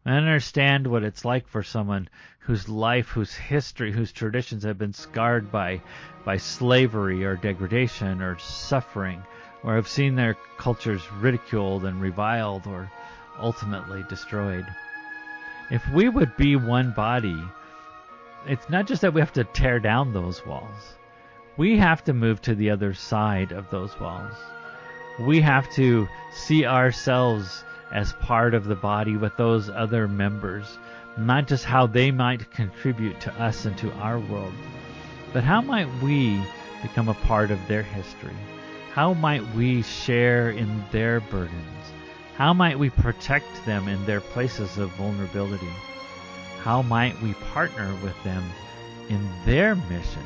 I 0.05 0.11
understand 0.11 0.85
what 0.85 1.03
it's 1.03 1.23
like 1.23 1.47
for 1.47 1.63
someone 1.63 2.09
whose 2.39 2.67
life, 2.67 3.07
whose 3.07 3.33
history, 3.33 3.93
whose 3.93 4.11
traditions 4.11 4.63
have 4.63 4.77
been 4.77 4.93
scarred 4.93 5.49
by 5.49 5.81
by 6.25 6.37
slavery 6.37 7.23
or 7.25 7.37
degradation 7.37 8.21
or 8.21 8.37
suffering, 8.37 9.23
or 9.63 9.75
have 9.75 9.87
seen 9.87 10.15
their 10.15 10.35
cultures 10.57 11.01
ridiculed 11.13 11.85
and 11.85 12.01
reviled 12.01 12.67
or 12.67 12.91
ultimately 13.39 14.03
destroyed. 14.09 14.65
If 15.71 15.87
we 15.89 16.09
would 16.09 16.35
be 16.37 16.55
one 16.55 16.91
body, 16.91 17.41
it's 18.45 18.69
not 18.69 18.87
just 18.87 19.01
that 19.01 19.13
we 19.13 19.21
have 19.21 19.33
to 19.33 19.45
tear 19.45 19.79
down 19.79 20.13
those 20.13 20.45
walls. 20.45 20.95
We 21.55 21.77
have 21.77 22.03
to 22.05 22.13
move 22.13 22.41
to 22.41 22.55
the 22.55 22.71
other 22.71 22.93
side 22.93 23.51
of 23.51 23.69
those 23.69 23.97
walls. 23.99 24.35
We 25.19 25.39
have 25.41 25.71
to 25.73 26.07
see 26.31 26.65
ourselves 26.65 27.63
as 27.93 28.13
part 28.13 28.53
of 28.55 28.65
the 28.65 28.75
body 28.75 29.15
with 29.15 29.37
those 29.37 29.69
other 29.69 30.07
members, 30.07 30.79
not 31.17 31.47
just 31.47 31.63
how 31.63 31.85
they 31.85 32.11
might 32.11 32.51
contribute 32.51 33.21
to 33.21 33.33
us 33.41 33.65
and 33.65 33.77
to 33.77 33.91
our 33.93 34.19
world, 34.19 34.53
but 35.31 35.43
how 35.43 35.61
might 35.61 35.87
we 36.01 36.43
become 36.81 37.07
a 37.07 37.13
part 37.13 37.51
of 37.51 37.59
their 37.67 37.83
history? 37.83 38.35
How 38.93 39.15
might 39.15 39.55
we 39.55 39.81
share 39.81 40.51
in 40.51 40.85
their 40.91 41.19
burdens? 41.19 41.91
How 42.35 42.53
might 42.53 42.77
we 42.77 42.91
protect 42.91 43.65
them 43.65 43.87
in 43.87 44.05
their 44.05 44.21
places 44.21 44.77
of 44.77 44.91
vulnerability? 44.91 45.73
How 46.61 46.83
might 46.83 47.19
we 47.19 47.33
partner 47.33 47.91
with 48.03 48.23
them 48.23 48.43
in 49.09 49.27
their 49.45 49.73
mission 49.73 50.23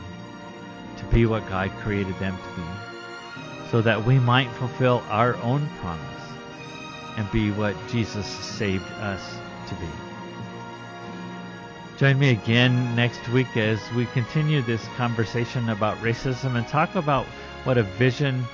to 0.97 1.05
be 1.05 1.25
what 1.25 1.47
God 1.47 1.71
created 1.79 2.19
them 2.19 2.37
to 2.37 2.61
be, 2.61 2.67
so 3.71 3.81
that 3.81 4.05
we 4.05 4.19
might 4.19 4.51
fulfill 4.51 5.01
our 5.07 5.37
own 5.37 5.69
promise 5.79 6.03
and 7.15 7.31
be 7.31 7.51
what 7.51 7.75
Jesus 7.87 8.25
saved 8.25 8.91
us 8.99 9.37
to 9.69 9.75
be. 9.75 10.16
Join 11.97 12.19
me 12.19 12.29
again 12.29 12.95
next 12.95 13.27
week 13.29 13.57
as 13.57 13.79
we 13.93 14.05
continue 14.07 14.61
this 14.61 14.85
conversation 14.97 15.69
about 15.69 15.97
racism 15.97 16.55
and 16.55 16.67
talk 16.67 16.93
about 16.93 17.25
what 17.63 17.79
a 17.79 17.83
vision 17.83 18.45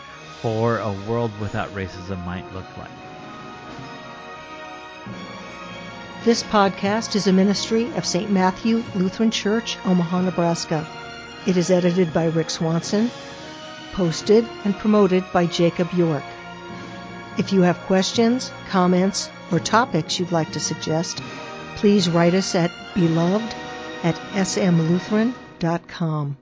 for 0.41 0.77
a 0.77 0.93
world 1.09 1.29
without 1.41 1.69
racism 1.75 2.23
might 2.25 2.45
look 2.53 2.65
like. 2.77 2.89
This 6.23 6.41
podcast 6.41 7.17
is 7.17 7.27
a 7.27 7.33
ministry 7.33 7.91
of 7.97 8.05
St. 8.05 8.31
Matthew 8.31 8.81
Lutheran 8.95 9.29
Church, 9.29 9.77
Omaha, 9.83 10.21
Nebraska. 10.21 10.87
It 11.45 11.57
is 11.57 11.69
edited 11.69 12.13
by 12.13 12.27
Rick 12.27 12.49
Swanson, 12.49 13.11
posted 13.91 14.47
and 14.63 14.73
promoted 14.73 15.25
by 15.33 15.47
Jacob 15.47 15.91
York. 15.91 16.23
If 17.37 17.51
you 17.51 17.63
have 17.63 17.77
questions, 17.87 18.53
comments, 18.69 19.29
or 19.51 19.59
topics 19.59 20.17
you'd 20.17 20.31
like 20.31 20.53
to 20.53 20.61
suggest, 20.61 21.21
please 21.83 22.09
write 22.09 22.33
us 22.33 22.55
at 22.55 22.71
beloved 22.95 23.53
at 24.03 24.15
smlutheran.com. 24.15 26.37